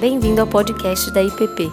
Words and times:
Bem-vindo 0.00 0.40
ao 0.40 0.46
podcast 0.46 1.10
da 1.10 1.22
IPP. 1.22 1.68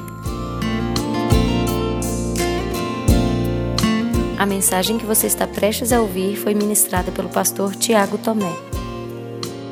A 4.37 4.45
mensagem 4.45 4.97
que 4.97 5.05
você 5.05 5.27
está 5.27 5.47
prestes 5.47 5.93
a 5.93 6.01
ouvir 6.01 6.35
foi 6.35 6.53
ministrada 6.53 7.09
pelo 7.09 7.29
pastor 7.29 7.73
Tiago 7.73 8.17
Tomé. 8.17 8.51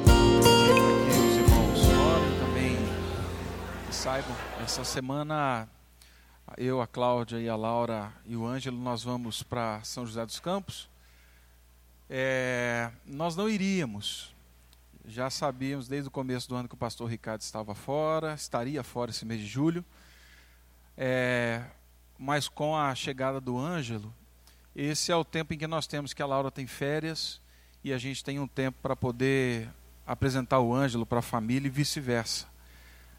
que 0.06 1.20
os 1.20 1.36
irmãos 1.36 1.80
orem 1.90 2.40
também 2.40 2.78
saibam, 3.92 4.34
essa 4.64 4.86
semana 4.86 5.68
eu, 6.58 6.80
a 6.80 6.88
Cláudia 6.88 7.38
e 7.42 7.50
a 7.50 7.58
Laura 7.58 8.10
e 8.26 8.38
o 8.38 8.48
Ângelo, 8.48 8.78
nós 8.78 9.04
vamos 9.04 9.44
para 9.44 9.84
São 9.84 10.06
José 10.06 10.26
dos 10.26 10.40
Campos. 10.40 10.90
É, 12.10 12.90
nós 13.06 13.36
não 13.36 13.50
iríamos, 13.50 14.34
já 15.08 15.30
sabíamos 15.30 15.88
desde 15.88 16.08
o 16.08 16.12
começo 16.12 16.48
do 16.50 16.56
ano 16.56 16.68
que 16.68 16.76
o 16.76 16.78
pastor 16.78 17.10
Ricardo 17.10 17.42
estava 17.42 17.76
fora, 17.76 18.34
estaria 18.34 18.84
fora 18.84 19.12
esse 19.12 19.26
mês 19.26 19.40
de 19.42 19.48
julho, 19.48 19.84
É, 20.98 21.62
mas 22.18 22.48
com 22.48 22.76
a 22.76 22.96
chegada 22.96 23.42
do 23.42 23.58
Ângelo, 23.58 24.14
esse 24.74 25.12
é 25.12 25.16
o 25.16 25.26
tempo 25.26 25.54
em 25.54 25.58
que 25.58 25.68
nós 25.68 25.86
temos 25.88 26.14
que 26.14 26.22
a 26.22 26.26
Laura 26.26 26.50
tem 26.50 26.66
férias 26.66 27.42
e 27.84 27.92
a 27.92 27.98
gente 27.98 28.24
tem 28.24 28.40
um 28.40 28.48
tempo 28.48 28.78
para 28.82 28.96
poder 28.96 29.70
apresentar 30.08 30.60
o 30.60 30.74
Ângelo 30.74 31.06
para 31.06 31.20
a 31.20 31.22
família 31.22 31.68
e 31.68 31.70
vice-versa. 31.70 32.48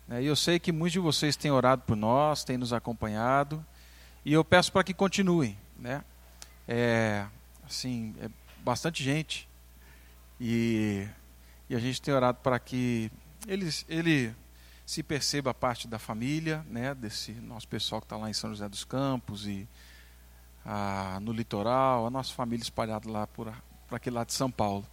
Né, 0.08 0.22
E 0.22 0.26
eu 0.26 0.36
sei 0.36 0.58
que 0.58 0.72
muitos 0.72 0.92
de 0.92 0.98
vocês 0.98 1.36
têm 1.36 1.50
orado 1.50 1.82
por 1.82 1.96
nós, 1.96 2.44
têm 2.44 2.56
nos 2.56 2.72
acompanhado, 2.72 3.64
e 4.24 4.32
eu 4.32 4.44
peço 4.44 4.72
para 4.72 4.82
que 4.82 4.94
continuem. 4.94 5.56
Né? 5.78 6.02
É, 6.66 7.26
assim, 7.66 8.14
é 8.20 8.30
bastante 8.64 9.04
gente, 9.04 9.46
e, 10.40 11.06
e 11.68 11.74
a 11.74 11.78
gente 11.78 12.00
tem 12.00 12.14
orado 12.14 12.38
para 12.42 12.58
que 12.58 13.10
ele, 13.46 13.68
ele 13.88 14.34
se 14.84 15.02
perceba 15.02 15.52
parte 15.52 15.88
da 15.88 15.98
família, 15.98 16.64
né, 16.68 16.94
desse 16.94 17.32
nosso 17.32 17.66
pessoal 17.66 18.00
que 18.00 18.04
está 18.04 18.16
lá 18.16 18.30
em 18.30 18.32
São 18.32 18.50
José 18.50 18.68
dos 18.68 18.84
Campos 18.84 19.46
e 19.46 19.68
ah, 20.64 21.18
no 21.20 21.32
litoral, 21.32 22.06
a 22.06 22.10
nossa 22.10 22.32
família 22.32 22.62
espalhada 22.62 23.10
lá 23.10 23.26
por, 23.26 23.52
por 23.88 23.96
aquele 23.96 24.16
lado 24.16 24.28
de 24.28 24.34
São 24.34 24.50
Paulo. 24.50 24.86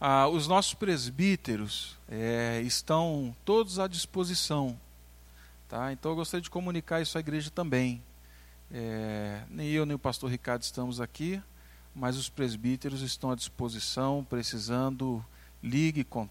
Ah, 0.00 0.26
os 0.28 0.46
nossos 0.46 0.74
presbíteros 0.74 1.98
é, 2.08 2.60
estão 2.62 3.34
todos 3.44 3.78
à 3.78 3.86
disposição. 3.86 4.78
Tá? 5.68 5.92
Então 5.92 6.12
eu 6.12 6.16
gostaria 6.16 6.42
de 6.42 6.50
comunicar 6.50 7.00
isso 7.00 7.16
à 7.16 7.20
igreja 7.20 7.50
também. 7.50 8.02
É, 8.70 9.42
nem 9.48 9.68
eu 9.68 9.86
nem 9.86 9.94
o 9.94 9.98
pastor 9.98 10.30
Ricardo 10.30 10.62
estamos 10.62 11.00
aqui, 11.00 11.42
mas 11.94 12.16
os 12.16 12.28
presbíteros 12.28 13.02
estão 13.02 13.30
à 13.30 13.34
disposição, 13.34 14.26
precisando, 14.28 15.24
ligue, 15.64 16.04
con- 16.04 16.28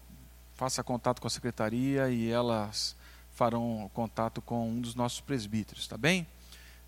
faça 0.54 0.82
contato 0.84 1.20
com 1.20 1.26
a 1.26 1.30
secretaria 1.30 2.08
e 2.08 2.30
elas 2.30 2.94
farão 3.32 3.90
contato 3.92 4.40
com 4.40 4.70
um 4.70 4.80
dos 4.80 4.94
nossos 4.94 5.20
presbíteros, 5.20 5.88
tá 5.88 5.98
bem? 5.98 6.24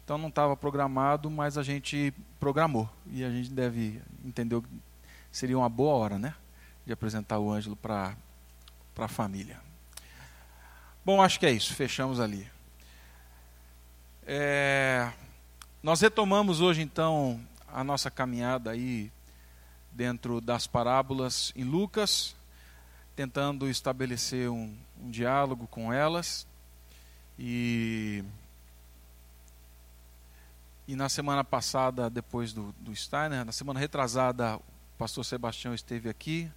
Então 0.05 0.17
não 0.17 0.29
estava 0.29 0.57
programado, 0.57 1.29
mas 1.29 1.59
a 1.59 1.65
gente 1.65 2.15
programou 2.39 2.89
e 3.11 3.25
a 3.25 3.31
gente 3.31 3.51
deve 3.51 4.01
entender 4.25 4.61
que 4.61 4.69
seria 5.33 5.59
uma 5.59 5.69
boa 5.69 5.95
hora, 5.97 6.19
né? 6.19 6.37
De 6.87 6.93
apresentar 6.93 7.41
o 7.41 7.51
Ângelo 7.51 7.75
para 7.75 8.15
a 8.97 9.09
família. 9.09 9.61
Bom, 11.05 11.21
acho 11.21 11.41
que 11.41 11.47
é 11.47 11.51
isso, 11.51 11.75
fechamos 11.75 12.21
ali. 12.21 12.49
É, 14.25 15.11
nós 15.83 16.01
retomamos 16.01 16.61
hoje 16.61 16.83
então 16.83 17.41
a 17.73 17.83
nossa 17.83 18.09
caminhada 18.11 18.71
aí 18.71 19.11
dentro 19.97 20.43
das 20.43 20.67
parábolas 20.67 21.53
em 21.57 21.65
Lucas, 21.65 22.37
tentando 23.17 23.69
estabelecer 23.69 24.51
um, 24.51 24.77
um 25.01 25.11
diálogo 25.11 25.67
com 25.67 25.91
elas. 25.91 26.47
E, 27.39 28.23
e 30.87 30.95
na 30.95 31.09
semana 31.09 31.43
passada, 31.43 32.11
depois 32.11 32.53
do, 32.53 32.75
do 32.79 32.95
Steiner, 32.95 33.43
na 33.43 33.53
semana 33.53 33.81
retrasada, 33.81 34.57
o 34.57 34.63
pastor 34.99 35.25
Sebastião 35.25 35.73
esteve 35.73 36.11
aqui 36.11 36.51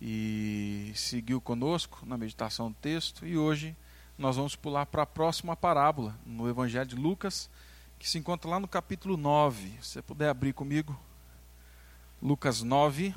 e 0.00 0.92
seguiu 0.94 1.40
conosco 1.40 2.04
na 2.06 2.16
meditação 2.16 2.70
do 2.70 2.76
texto. 2.80 3.26
E 3.26 3.36
hoje 3.36 3.76
nós 4.18 4.36
vamos 4.36 4.56
pular 4.56 4.86
para 4.86 5.02
a 5.02 5.06
próxima 5.06 5.54
parábola, 5.54 6.18
no 6.24 6.48
Evangelho 6.48 6.86
de 6.86 6.96
Lucas, 6.96 7.50
que 7.98 8.08
se 8.08 8.16
encontra 8.16 8.50
lá 8.50 8.58
no 8.58 8.66
capítulo 8.66 9.18
9. 9.18 9.74
Se 9.82 9.90
você 9.90 10.02
puder 10.02 10.30
abrir 10.30 10.54
comigo, 10.54 10.98
Lucas 12.20 12.62
9. 12.62 13.14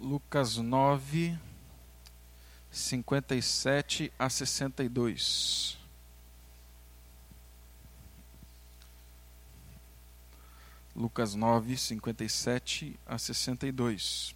Lucas 0.00 0.56
9, 0.56 1.38
57 2.70 4.12
a 4.18 4.28
62. 4.28 5.78
Lucas 10.94 11.34
9, 11.34 11.76
57 11.76 12.98
a 13.06 13.18
62. 13.18 14.34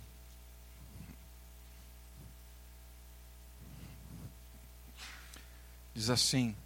Diz 5.94 6.08
assim: 6.08 6.56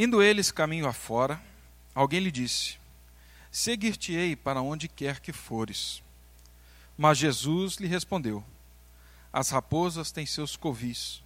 Indo 0.00 0.22
eles 0.22 0.52
caminho 0.52 0.86
afora, 0.86 1.42
alguém 1.92 2.20
lhe 2.20 2.30
disse: 2.30 2.78
Seguir-te-ei 3.50 4.36
para 4.36 4.62
onde 4.62 4.86
quer 4.86 5.18
que 5.18 5.32
fores. 5.32 6.00
Mas 6.96 7.18
Jesus 7.18 7.78
lhe 7.78 7.88
respondeu: 7.88 8.44
As 9.32 9.50
raposas 9.50 10.12
têm 10.12 10.24
seus 10.24 10.54
covis, 10.54 11.20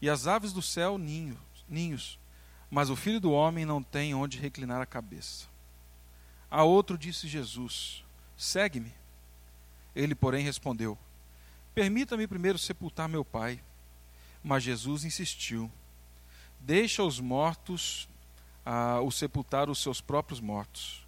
e 0.00 0.08
as 0.08 0.28
aves 0.28 0.52
do 0.52 0.62
céu 0.62 0.98
ninhos, 0.98 1.36
ninhos, 1.68 2.16
mas 2.70 2.90
o 2.90 2.94
filho 2.94 3.18
do 3.18 3.32
homem 3.32 3.64
não 3.64 3.82
tem 3.82 4.14
onde 4.14 4.38
reclinar 4.38 4.80
a 4.80 4.86
cabeça. 4.86 5.48
A 6.48 6.62
outro 6.62 6.96
disse 6.96 7.26
Jesus: 7.26 8.04
Segue-me. 8.36 8.94
Ele, 9.96 10.14
porém, 10.14 10.44
respondeu: 10.44 10.96
Permita-me 11.74 12.28
primeiro 12.28 12.56
sepultar 12.56 13.08
meu 13.08 13.24
pai. 13.24 13.60
Mas 14.44 14.62
Jesus 14.62 15.02
insistiu: 15.02 15.68
Deixa 16.60 17.02
os 17.02 17.18
mortos 17.18 18.08
ah, 18.64 19.00
o 19.00 19.10
sepultar 19.10 19.68
os 19.68 19.80
seus 19.80 20.00
próprios 20.00 20.40
mortos. 20.40 21.06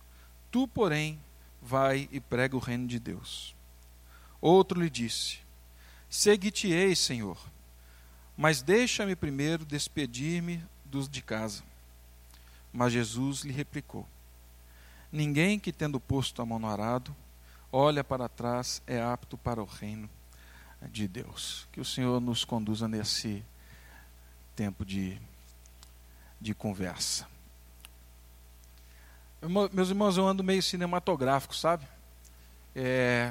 Tu, 0.51 0.67
porém, 0.69 1.21
vai 1.61 2.09
e 2.13 2.21
prega 2.21 2.57
o 2.57 2.61
reino 2.61 2.87
de 2.87 2.99
Deus. 2.99 3.55
Outro 4.41 4.81
lhe 4.81 4.91
disse: 4.91 5.39
Segui-te-ei, 6.09 6.95
Senhor, 6.95 7.39
mas 8.37 8.63
deixa-me 8.63 9.17
primeiro 9.17 9.65
despedir-me 9.65 10.65
dos 10.85 11.09
de 11.09 11.23
casa. 11.23 11.63
Mas 12.73 12.93
Jesus 12.93 13.41
lhe 13.41 13.53
replicou: 13.53 14.07
Ninguém 15.11 15.59
que, 15.59 15.73
tendo 15.73 15.99
posto 15.99 16.43
a 16.43 16.47
mão 16.47 16.59
no 16.59 16.69
arado, 16.69 17.15
olha 17.73 18.05
para 18.05 18.29
trás 18.29 18.83
é 18.87 19.01
apto 19.01 19.39
para 19.39 19.63
o 19.63 19.67
reino 19.67 20.11
de 20.91 21.09
Deus. 21.09 21.67
Que 21.73 21.81
o 21.81 21.85
Senhor 21.85 22.21
nos 22.21 22.45
conduza 22.45 22.87
nesse 22.87 23.45
tempo 24.55 24.85
de, 24.85 25.19
de 26.41 26.55
conversa. 26.55 27.27
Meus 29.47 29.91
irmãos, 29.91 30.17
eu 30.17 30.27
ando 30.27 30.43
meio 30.43 30.63
cinematográfico, 30.63 31.55
sabe? 31.55 31.87
É, 32.75 33.31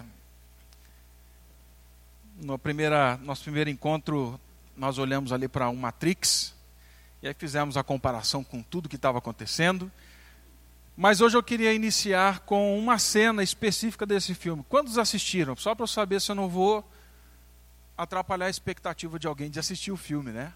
no 2.38 2.60
primeira, 2.60 3.18
nosso 3.24 3.42
primeiro 3.42 3.68
encontro, 3.68 4.40
nós 4.78 5.00
olhamos 5.00 5.34
ali 5.34 5.48
para 5.48 5.72
um 5.72 5.76
Matrix, 5.76 6.54
e 7.20 7.28
aí 7.28 7.34
fizemos 7.34 7.78
a 7.78 7.84
comparação 7.84 8.44
com 8.44 8.62
tudo 8.62 8.88
que 8.88 8.96
estava 8.96 9.18
acontecendo. 9.18 9.92
Mas 10.96 11.20
hoje 11.20 11.36
eu 11.36 11.42
queria 11.42 11.74
iniciar 11.74 12.42
com 12.42 12.78
uma 12.78 13.00
cena 13.00 13.42
específica 13.42 14.06
desse 14.06 14.36
filme. 14.36 14.64
Quantos 14.70 15.00
assistiram? 15.00 15.56
Só 15.56 15.74
para 15.74 15.84
eu 15.84 15.88
saber 15.88 16.22
se 16.22 16.30
eu 16.30 16.36
não 16.36 16.48
vou 16.48 16.88
atrapalhar 17.98 18.46
a 18.46 18.52
expectativa 18.52 19.18
de 19.18 19.26
alguém 19.26 19.50
de 19.50 19.58
assistir 19.58 19.92
o 19.92 19.98
filme, 19.98 20.32
né? 20.32 20.54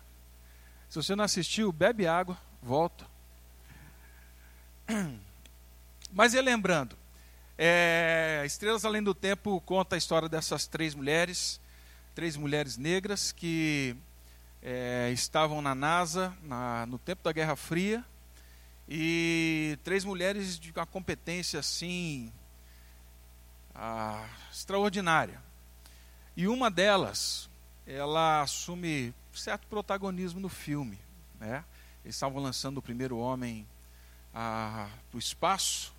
Se 0.87 1.01
você 1.01 1.15
não 1.15 1.23
assistiu, 1.23 1.71
bebe 1.71 2.05
água, 2.05 2.37
volta. 2.61 3.07
Mas 6.11 6.33
e 6.33 6.41
lembrando, 6.41 6.95
é, 7.57 8.43
Estrelas 8.45 8.85
Além 8.85 9.03
do 9.03 9.13
Tempo 9.13 9.59
conta 9.61 9.95
a 9.95 9.97
história 9.97 10.29
dessas 10.29 10.67
três 10.67 10.95
mulheres, 10.95 11.59
três 12.15 12.35
mulheres 12.35 12.77
negras 12.77 13.31
que 13.31 13.95
é, 14.61 15.11
estavam 15.13 15.61
na 15.61 15.75
NASA 15.75 16.35
na- 16.41 16.85
no 16.87 16.97
tempo 16.97 17.23
da 17.23 17.31
Guerra 17.31 17.55
Fria 17.55 18.03
e 18.89 19.77
três 19.83 20.03
mulheres 20.03 20.57
de 20.57 20.71
uma 20.71 20.85
competência 20.85 21.59
assim 21.59 22.31
extraordinária. 24.51 25.39
E 26.35 26.47
uma 26.47 26.71
delas, 26.71 27.47
ela 27.85 28.41
assume 28.41 29.13
certo 29.33 29.67
protagonismo 29.67 30.39
no 30.39 30.49
filme. 30.49 30.97
Né? 31.39 31.63
Eles 32.03 32.15
estavam 32.15 32.41
lançando 32.41 32.77
o 32.77 32.81
primeiro 32.81 33.17
homem 33.17 33.67
para 34.33 34.89
o 35.13 35.19
espaço. 35.19 35.93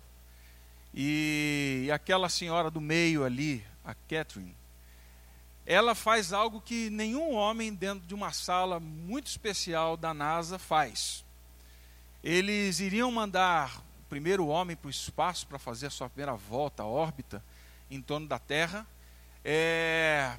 E, 1.01 1.89
aquela 1.93 2.27
senhora 2.27 2.69
do 2.69 2.81
meio 2.81 3.23
ali, 3.23 3.63
a 3.85 3.93
Catherine, 3.93 4.53
ela 5.65 5.95
faz 5.95 6.33
algo 6.33 6.59
que 6.59 6.89
nenhum 6.89 7.35
homem 7.35 7.73
dentro 7.73 8.05
de 8.05 8.13
uma 8.13 8.33
sala 8.33 8.81
muito 8.81 9.27
especial 9.27 9.95
da 9.95 10.13
NASA 10.13 10.59
faz. 10.59 11.23
Eles 12.21 12.81
iriam 12.81 13.09
mandar 13.13 13.77
o 13.77 14.09
primeiro 14.09 14.45
homem 14.47 14.75
para 14.75 14.89
o 14.89 14.91
espaço 14.91 15.47
para 15.47 15.57
fazer 15.57 15.87
a 15.87 15.89
sua 15.89 16.09
primeira 16.09 16.35
volta 16.35 16.83
órbita 16.83 17.41
em 17.89 18.01
torno 18.01 18.27
da 18.27 18.37
Terra. 18.37 18.85
É... 19.45 20.35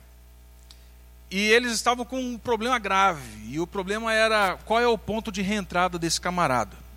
E 1.31 1.39
eles 1.39 1.73
estavam 1.73 2.05
com 2.05 2.21
um 2.21 2.37
problema 2.37 2.79
grave. 2.79 3.51
E 3.51 3.59
o 3.59 3.67
problema 3.67 4.12
era 4.12 4.59
qual 4.67 4.79
é 4.79 4.87
o 4.87 4.99
ponto 4.99 5.33
de 5.33 5.41
reentrada 5.41 5.99
desse 5.99 6.21
camarada. 6.21 6.89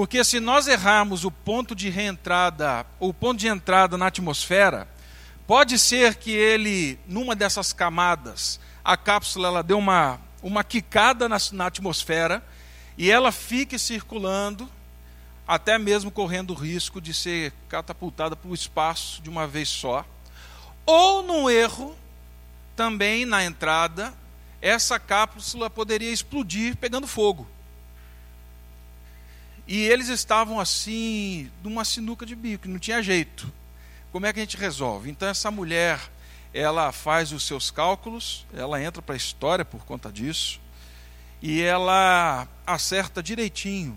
Porque 0.00 0.24
se 0.24 0.40
nós 0.40 0.66
errarmos 0.66 1.26
o 1.26 1.30
ponto 1.30 1.74
de 1.74 1.90
reentrada, 1.90 2.86
o 2.98 3.12
ponto 3.12 3.38
de 3.38 3.48
entrada 3.48 3.98
na 3.98 4.06
atmosfera, 4.06 4.88
pode 5.46 5.78
ser 5.78 6.14
que 6.14 6.30
ele, 6.30 6.98
numa 7.06 7.36
dessas 7.36 7.74
camadas, 7.74 8.58
a 8.82 8.96
cápsula 8.96 9.48
ela 9.48 9.62
deu 9.62 9.76
uma, 9.76 10.18
uma 10.42 10.64
quicada 10.64 11.28
na, 11.28 11.36
na 11.52 11.66
atmosfera 11.66 12.42
e 12.96 13.10
ela 13.10 13.30
fique 13.30 13.78
circulando, 13.78 14.66
até 15.46 15.76
mesmo 15.78 16.10
correndo 16.10 16.52
o 16.52 16.56
risco 16.56 16.98
de 16.98 17.12
ser 17.12 17.52
catapultada 17.68 18.34
para 18.34 18.50
o 18.50 18.54
espaço 18.54 19.20
de 19.20 19.28
uma 19.28 19.46
vez 19.46 19.68
só. 19.68 20.02
Ou 20.86 21.22
num 21.22 21.50
erro, 21.50 21.94
também 22.74 23.26
na 23.26 23.44
entrada, 23.44 24.14
essa 24.62 24.98
cápsula 24.98 25.68
poderia 25.68 26.10
explodir 26.10 26.74
pegando 26.74 27.06
fogo. 27.06 27.46
E 29.66 29.82
eles 29.82 30.08
estavam 30.08 30.58
assim, 30.58 31.50
numa 31.62 31.84
sinuca 31.84 32.26
de 32.26 32.34
bico, 32.34 32.68
não 32.68 32.78
tinha 32.78 33.02
jeito. 33.02 33.52
Como 34.12 34.26
é 34.26 34.32
que 34.32 34.40
a 34.40 34.42
gente 34.42 34.56
resolve? 34.56 35.10
Então 35.10 35.28
essa 35.28 35.50
mulher, 35.50 36.00
ela 36.52 36.90
faz 36.90 37.30
os 37.30 37.44
seus 37.44 37.70
cálculos, 37.70 38.44
ela 38.52 38.82
entra 38.82 39.00
para 39.00 39.14
a 39.14 39.16
história 39.16 39.64
por 39.64 39.84
conta 39.84 40.10
disso, 40.10 40.60
e 41.40 41.60
ela 41.62 42.48
acerta 42.66 43.22
direitinho, 43.22 43.96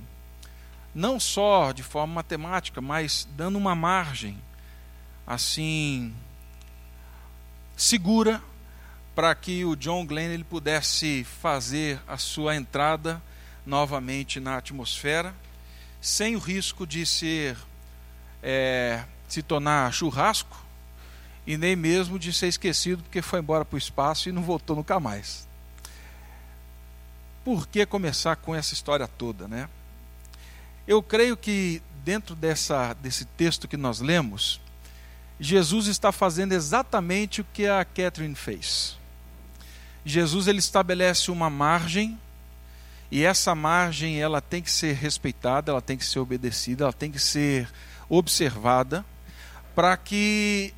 não 0.94 1.20
só 1.20 1.72
de 1.72 1.82
forma 1.82 2.14
matemática, 2.14 2.80
mas 2.80 3.28
dando 3.32 3.58
uma 3.58 3.76
margem 3.76 4.38
assim 5.26 6.14
segura 7.76 8.42
para 9.16 9.34
que 9.34 9.66
o 9.66 9.76
John 9.76 10.06
Glenn 10.06 10.32
ele 10.32 10.44
pudesse 10.44 11.26
fazer 11.42 12.00
a 12.08 12.18
sua 12.18 12.56
entrada 12.56 13.22
novamente 13.66 14.40
na 14.40 14.58
atmosfera 14.58 15.34
sem 16.04 16.36
o 16.36 16.40
risco 16.40 16.86
de 16.86 17.06
ser 17.06 17.58
é, 18.44 19.06
se 19.26 19.42
tornar 19.42 19.94
churrasco 19.94 20.62
e 21.48 21.56
nem 21.58 21.78
mesmo 21.78 22.20
de 22.20 22.34
ser 22.34 22.50
esquecido 22.50 23.02
porque 23.04 23.22
foi 23.22 23.40
embora 23.40 23.64
para 23.64 23.76
o 23.76 23.78
espaço 23.78 24.28
e 24.28 24.32
não 24.34 24.44
voltou 24.44 24.76
nunca 24.76 25.00
mais. 25.00 25.48
Por 27.46 27.66
que 27.66 27.86
começar 27.86 28.36
com 28.36 28.54
essa 28.54 28.74
história 28.74 29.08
toda, 29.08 29.48
né? 29.48 29.70
Eu 30.86 31.02
creio 31.02 31.38
que 31.38 31.82
dentro 32.04 32.36
dessa, 32.36 32.94
desse 32.96 33.24
texto 33.24 33.66
que 33.66 33.78
nós 33.78 34.02
lemos, 34.02 34.60
Jesus 35.40 35.88
está 35.88 36.12
fazendo 36.12 36.52
exatamente 36.52 37.40
o 37.40 37.46
que 37.54 37.66
a 37.66 37.86
Catherine 37.86 38.36
fez. 38.36 38.98
Jesus 40.06 40.48
ele 40.48 40.60
estabelece 40.60 41.32
uma 41.32 41.50
margem 41.50 42.20
e 43.14 43.24
essa 43.24 43.54
margem 43.54 44.20
ela 44.20 44.42
tem 44.42 44.60
que 44.60 44.72
ser 44.72 44.96
respeitada, 44.96 45.72
ela 45.72 45.84
tem 45.84 45.96
que 45.96 46.04
ser 46.04 46.18
obedecida, 46.18 46.86
ela 46.86 46.92
tem 46.92 47.12
que 47.12 47.20
ser 47.20 47.70
observada 48.10 49.06
para 49.76 49.96
que 49.96 50.74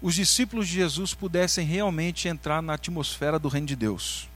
os 0.00 0.16
discípulos 0.16 0.66
de 0.66 0.74
Jesus 0.74 1.14
pudessem 1.14 1.64
realmente 1.64 2.26
entrar 2.26 2.60
na 2.60 2.74
atmosfera 2.74 3.38
do 3.38 3.46
reino 3.46 3.68
de 3.68 3.76
Deus. 3.76 4.28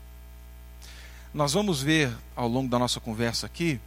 Nós 1.33 1.51
vamos 1.51 1.83
ver 1.83 2.15
ao 2.33 2.47
longo 2.47 2.69
da 2.69 2.79
nossa 2.79 3.01
conversa 3.01 3.45
aqui 3.45 3.77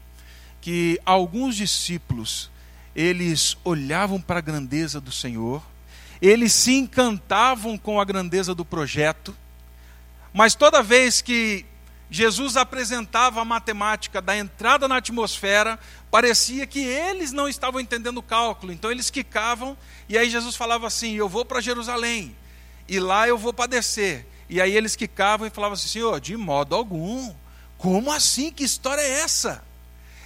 que 0.60 1.00
alguns 1.06 1.56
discípulos 1.56 2.50
eles 2.94 3.56
olhavam 3.64 4.20
para 4.20 4.40
a 4.40 4.42
grandeza 4.42 5.00
do 5.00 5.10
Senhor, 5.10 5.62
eles 6.20 6.52
se 6.52 6.74
encantavam 6.74 7.78
com 7.78 7.98
a 7.98 8.04
grandeza 8.04 8.54
do 8.54 8.66
projeto, 8.66 9.34
mas 10.30 10.54
toda 10.54 10.82
vez 10.82 11.22
que 11.22 11.64
Jesus 12.10 12.56
apresentava 12.56 13.40
a 13.40 13.44
matemática 13.44 14.20
da 14.20 14.36
entrada 14.36 14.88
na 14.88 14.96
atmosfera, 14.96 15.78
parecia 16.10 16.66
que 16.66 16.80
eles 16.80 17.30
não 17.30 17.48
estavam 17.48 17.80
entendendo 17.80 18.18
o 18.18 18.22
cálculo, 18.22 18.72
então 18.72 18.90
eles 18.90 19.10
quicavam, 19.10 19.78
e 20.08 20.18
aí 20.18 20.28
Jesus 20.28 20.56
falava 20.56 20.88
assim: 20.88 21.14
Eu 21.14 21.28
vou 21.28 21.44
para 21.44 21.60
Jerusalém, 21.60 22.36
e 22.88 22.98
lá 22.98 23.28
eu 23.28 23.38
vou 23.38 23.52
padecer. 23.52 24.26
E 24.48 24.60
aí 24.60 24.76
eles 24.76 24.96
quicavam 24.96 25.46
e 25.46 25.50
falavam 25.50 25.74
assim: 25.74 25.86
Senhor, 25.86 26.20
de 26.20 26.36
modo 26.36 26.74
algum, 26.74 27.32
como 27.78 28.10
assim? 28.10 28.50
Que 28.50 28.64
história 28.64 29.02
é 29.02 29.20
essa? 29.20 29.62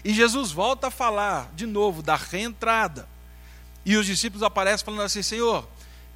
E 0.03 0.15
Jesus 0.15 0.53
volta 0.53 0.87
a 0.87 0.91
falar 0.91 1.51
de 1.55 1.67
novo 1.67 2.03
da 2.03 2.17
reentrada, 2.17 3.07
e 3.85 3.95
os 3.99 4.07
discípulos 4.07 4.43
aparecem 4.43 4.87
falando 4.87 5.03
assim: 5.03 5.23
Senhor, 5.23 5.69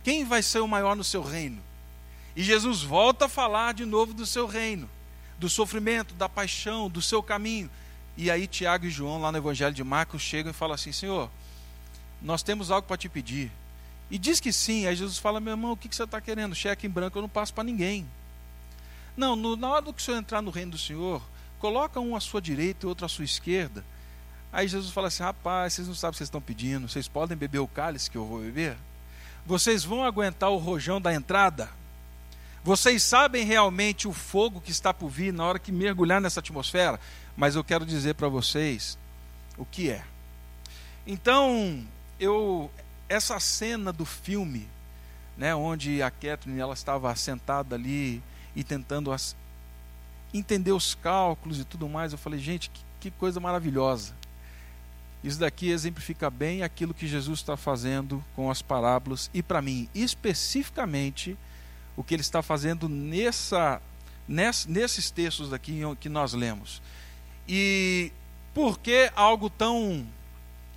quem 0.02 0.24
vai 0.24 0.42
ser 0.42 0.60
o 0.60 0.68
maior 0.68 0.96
no 0.96 1.04
seu 1.04 1.22
reino? 1.22 1.62
E 2.34 2.42
Jesus 2.42 2.82
volta 2.82 3.26
a 3.26 3.28
falar 3.28 3.74
de 3.74 3.84
novo 3.84 4.14
do 4.14 4.24
seu 4.24 4.46
reino 4.46 4.88
do 5.38 5.48
sofrimento, 5.48 6.14
da 6.14 6.28
paixão, 6.28 6.90
do 6.90 7.00
seu 7.00 7.22
caminho. 7.22 7.70
E 8.16 8.30
aí 8.30 8.46
Tiago 8.46 8.86
e 8.86 8.90
João, 8.90 9.20
lá 9.20 9.30
no 9.30 9.38
Evangelho 9.38 9.74
de 9.74 9.84
Marcos, 9.84 10.20
chegam 10.22 10.50
e 10.50 10.54
falam 10.54 10.74
assim: 10.74 10.92
Senhor, 10.92 11.30
nós 12.20 12.42
temos 12.42 12.70
algo 12.70 12.86
para 12.86 12.96
te 12.96 13.08
pedir. 13.08 13.50
E 14.10 14.18
diz 14.18 14.40
que 14.40 14.52
sim. 14.52 14.86
Aí 14.86 14.96
Jesus 14.96 15.18
fala: 15.18 15.40
Meu 15.40 15.52
irmão, 15.52 15.72
o 15.72 15.76
que, 15.76 15.94
você 15.94 16.02
está 16.02 16.20
querendo? 16.20 16.54
Cheque 16.54 16.86
em 16.86 16.90
branco 16.90 17.16
eu 17.16 17.22
não 17.22 17.28
passo 17.28 17.54
para 17.54 17.64
ninguém. 17.64 18.06
Não, 19.16 19.36
no, 19.36 19.56
na 19.56 19.68
hora 19.68 19.82
do 19.82 19.92
que 19.92 20.00
o 20.00 20.04
senhor 20.04 20.18
entrar 20.18 20.42
no 20.42 20.50
reino 20.50 20.72
do 20.72 20.78
Senhor, 20.78 21.22
coloca 21.58 21.98
um 21.98 22.14
à 22.14 22.20
sua 22.20 22.40
direita 22.40 22.86
e 22.86 22.88
outro 22.88 23.04
à 23.04 23.08
sua 23.08 23.24
esquerda. 23.24 23.84
Aí 24.52 24.66
Jesus 24.66 24.92
fala 24.92 25.08
assim: 25.08 25.22
Rapaz, 25.22 25.74
vocês 25.74 25.86
não 25.86 25.94
sabem 25.94 26.10
o 26.10 26.12
que 26.12 26.18
vocês 26.18 26.28
estão 26.28 26.40
pedindo. 26.40 26.88
Vocês 26.88 27.06
podem 27.06 27.36
beber 27.36 27.60
o 27.60 27.68
cálice 27.68 28.10
que 28.10 28.16
eu 28.16 28.26
vou 28.26 28.40
beber? 28.40 28.76
Vocês 29.46 29.84
vão 29.84 30.04
aguentar 30.04 30.50
o 30.50 30.56
rojão 30.56 31.00
da 31.00 31.14
entrada? 31.14 31.70
Vocês 32.64 33.02
sabem 33.02 33.44
realmente 33.44 34.08
o 34.08 34.12
fogo 34.12 34.60
que 34.60 34.70
está 34.70 34.92
por 34.92 35.08
vir 35.08 35.32
na 35.32 35.44
hora 35.44 35.58
que 35.58 35.72
mergulhar 35.72 36.20
nessa 36.20 36.40
atmosfera? 36.40 37.00
Mas 37.36 37.54
eu 37.54 37.64
quero 37.64 37.86
dizer 37.86 38.14
para 38.14 38.28
vocês 38.28 38.98
o 39.56 39.64
que 39.64 39.90
é. 39.90 40.04
Então, 41.06 41.86
eu 42.18 42.70
essa 43.08 43.40
cena 43.40 43.92
do 43.92 44.04
filme, 44.04 44.68
né, 45.36 45.54
onde 45.54 46.02
a 46.02 46.10
Catherine 46.10 46.60
ela 46.60 46.74
estava 46.74 47.14
sentada 47.16 47.74
ali 47.74 48.22
e 48.54 48.62
tentando 48.62 49.10
as, 49.10 49.34
entender 50.32 50.72
os 50.72 50.94
cálculos 50.94 51.58
e 51.58 51.64
tudo 51.64 51.88
mais, 51.88 52.12
eu 52.12 52.18
falei, 52.18 52.38
gente, 52.38 52.68
que, 52.68 52.80
que 53.00 53.10
coisa 53.10 53.40
maravilhosa. 53.40 54.14
Isso 55.24 55.38
daqui 55.38 55.70
exemplifica 55.70 56.30
bem 56.30 56.62
aquilo 56.62 56.94
que 56.94 57.08
Jesus 57.08 57.40
está 57.40 57.56
fazendo 57.56 58.22
com 58.36 58.50
as 58.50 58.62
parábolas 58.62 59.30
e 59.32 59.42
para 59.42 59.62
mim, 59.62 59.88
especificamente, 59.94 61.36
o 61.98 62.04
que 62.04 62.14
ele 62.14 62.22
está 62.22 62.40
fazendo 62.42 62.88
nessa, 62.88 63.82
nesses 64.28 65.10
textos 65.10 65.52
aqui 65.52 65.80
que 65.98 66.08
nós 66.08 66.32
lemos. 66.32 66.80
E 67.48 68.12
por 68.54 68.78
que 68.78 69.10
algo 69.16 69.50
tão 69.50 70.06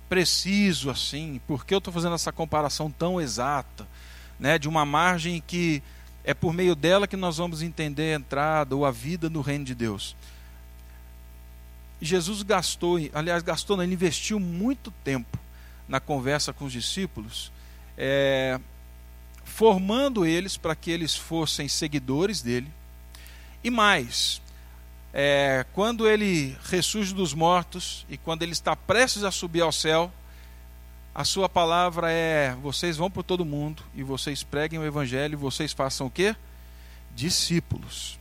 preciso 0.08 0.90
assim? 0.90 1.40
Por 1.46 1.64
que 1.64 1.74
eu 1.74 1.78
estou 1.78 1.94
fazendo 1.94 2.16
essa 2.16 2.32
comparação 2.32 2.90
tão 2.90 3.20
exata? 3.20 3.86
Né, 4.36 4.58
de 4.58 4.68
uma 4.68 4.84
margem 4.84 5.40
que 5.46 5.80
é 6.24 6.34
por 6.34 6.52
meio 6.52 6.74
dela 6.74 7.06
que 7.06 7.16
nós 7.16 7.36
vamos 7.36 7.62
entender 7.62 8.14
a 8.14 8.16
entrada 8.16 8.74
ou 8.74 8.84
a 8.84 8.90
vida 8.90 9.30
no 9.30 9.42
reino 9.42 9.64
de 9.64 9.76
Deus. 9.76 10.16
Jesus 12.00 12.42
gastou, 12.42 12.98
aliás, 13.14 13.44
gastou, 13.44 13.80
ele 13.80 13.94
investiu 13.94 14.40
muito 14.40 14.90
tempo 15.04 15.38
na 15.86 16.00
conversa 16.00 16.52
com 16.52 16.64
os 16.64 16.72
discípulos, 16.72 17.52
é, 17.96 18.58
formando 19.44 20.24
eles 20.24 20.56
para 20.56 20.74
que 20.74 20.90
eles 20.90 21.14
fossem 21.14 21.68
seguidores 21.68 22.42
dele. 22.42 22.68
E 23.62 23.70
mais, 23.70 24.40
é, 25.12 25.64
quando 25.72 26.08
ele 26.08 26.56
ressurge 26.64 27.14
dos 27.14 27.34
mortos 27.34 28.06
e 28.08 28.16
quando 28.16 28.42
ele 28.42 28.52
está 28.52 28.74
prestes 28.74 29.24
a 29.24 29.30
subir 29.30 29.60
ao 29.60 29.72
céu, 29.72 30.10
a 31.14 31.24
sua 31.24 31.48
palavra 31.48 32.10
é: 32.10 32.56
vocês 32.62 32.96
vão 32.96 33.10
por 33.10 33.22
todo 33.22 33.44
mundo 33.44 33.82
e 33.94 34.02
vocês 34.02 34.42
preguem 34.42 34.78
o 34.78 34.84
evangelho 34.84 35.34
e 35.34 35.36
vocês 35.36 35.72
façam 35.72 36.06
o 36.06 36.10
quê? 36.10 36.34
Discípulos. 37.14 38.18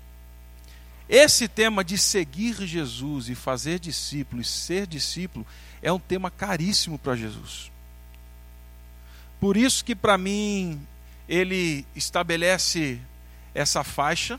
Esse 1.07 1.47
tema 1.47 1.83
de 1.83 1.97
seguir 1.97 2.55
Jesus 2.65 3.29
e 3.29 3.35
fazer 3.35 3.79
discípulo 3.79 4.41
e 4.41 4.45
ser 4.45 4.87
discípulo 4.87 5.45
é 5.81 5.91
um 5.91 5.99
tema 5.99 6.29
caríssimo 6.29 6.97
para 6.97 7.15
Jesus. 7.15 7.71
Por 9.39 9.57
isso 9.57 9.83
que 9.83 9.95
para 9.95 10.17
mim 10.17 10.79
ele 11.31 11.85
estabelece 11.95 12.99
essa 13.55 13.85
faixa 13.85 14.37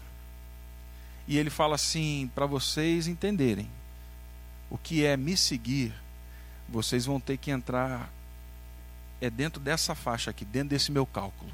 e 1.26 1.38
ele 1.38 1.49
fala 1.49 1.76
assim: 1.76 2.30
para 2.34 2.44
vocês 2.44 3.06
entenderem 3.06 3.66
o 4.68 4.76
que 4.76 5.02
é 5.02 5.16
me 5.16 5.34
seguir, 5.34 5.94
vocês 6.68 7.06
vão 7.06 7.18
ter 7.18 7.38
que 7.38 7.50
entrar 7.50 8.12
é 9.22 9.30
dentro 9.30 9.58
dessa 9.58 9.94
faixa 9.94 10.30
aqui, 10.30 10.44
dentro 10.44 10.68
desse 10.68 10.92
meu 10.92 11.06
cálculo. 11.06 11.50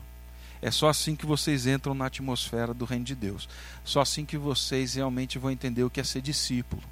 É 0.60 0.72
só 0.72 0.88
assim 0.88 1.14
que 1.14 1.26
vocês 1.26 1.66
entram 1.66 1.94
na 1.94 2.06
atmosfera 2.06 2.74
do 2.74 2.84
reino 2.84 3.04
de 3.04 3.14
Deus. 3.14 3.48
Só 3.84 4.00
assim 4.00 4.24
que 4.24 4.36
vocês 4.36 4.94
realmente 4.94 5.38
vão 5.38 5.52
entender 5.52 5.84
o 5.84 5.90
que 5.90 6.00
é 6.00 6.04
ser 6.04 6.20
discípulo. 6.20 6.82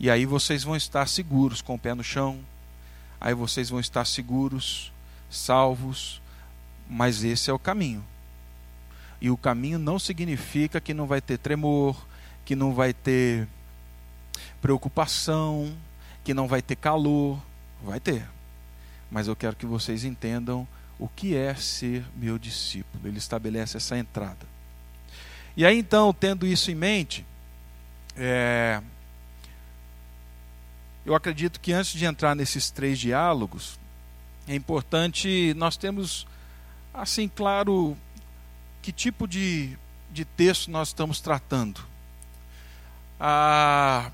E 0.00 0.10
aí 0.10 0.26
vocês 0.26 0.64
vão 0.64 0.74
estar 0.74 1.06
seguros, 1.06 1.62
com 1.62 1.74
o 1.74 1.78
pé 1.78 1.94
no 1.94 2.02
chão. 2.02 2.40
Aí 3.20 3.34
vocês 3.34 3.68
vão 3.68 3.78
estar 3.78 4.04
seguros, 4.06 4.90
salvos. 5.30 6.20
Mas 6.88 7.24
esse 7.24 7.50
é 7.50 7.52
o 7.52 7.58
caminho. 7.58 8.04
E 9.20 9.30
o 9.30 9.36
caminho 9.36 9.78
não 9.78 9.98
significa 9.98 10.80
que 10.80 10.94
não 10.94 11.06
vai 11.06 11.20
ter 11.20 11.38
tremor, 11.38 11.96
que 12.44 12.54
não 12.54 12.74
vai 12.74 12.92
ter 12.92 13.48
preocupação, 14.60 15.74
que 16.22 16.34
não 16.34 16.46
vai 16.46 16.62
ter 16.62 16.76
calor. 16.76 17.40
Vai 17.82 18.00
ter. 18.00 18.26
Mas 19.10 19.28
eu 19.28 19.36
quero 19.36 19.56
que 19.56 19.66
vocês 19.66 20.04
entendam 20.04 20.66
o 20.98 21.08
que 21.08 21.36
é 21.36 21.54
ser 21.54 22.04
meu 22.14 22.38
discípulo. 22.38 23.06
Ele 23.06 23.18
estabelece 23.18 23.76
essa 23.76 23.96
entrada. 23.96 24.46
E 25.56 25.64
aí 25.64 25.78
então, 25.78 26.12
tendo 26.12 26.46
isso 26.46 26.70
em 26.70 26.74
mente, 26.74 27.24
é, 28.16 28.82
eu 31.04 31.14
acredito 31.14 31.60
que 31.60 31.72
antes 31.72 31.92
de 31.92 32.04
entrar 32.04 32.34
nesses 32.34 32.70
três 32.70 32.98
diálogos, 32.98 33.78
é 34.48 34.54
importante 34.54 35.54
nós 35.56 35.76
termos, 35.76 36.26
assim, 36.96 37.28
claro, 37.28 37.96
que 38.82 38.90
tipo 38.90 39.28
de, 39.28 39.76
de 40.10 40.24
texto 40.24 40.70
nós 40.70 40.88
estamos 40.88 41.20
tratando. 41.20 41.80
A, 43.20 44.10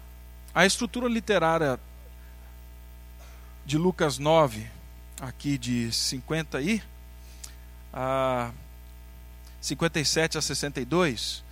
a 0.55 0.67
estrutura 0.67 1.09
literária 1.09 1.79
de 3.65 3.79
Lucas 3.79 4.19
9, 4.19 4.67
aqui 5.21 5.57
de 5.57 5.93
50 5.93 6.61
e 6.61 6.83
a 7.93 8.51
57 9.61 10.39
a 10.39 10.43
62, 10.43 11.45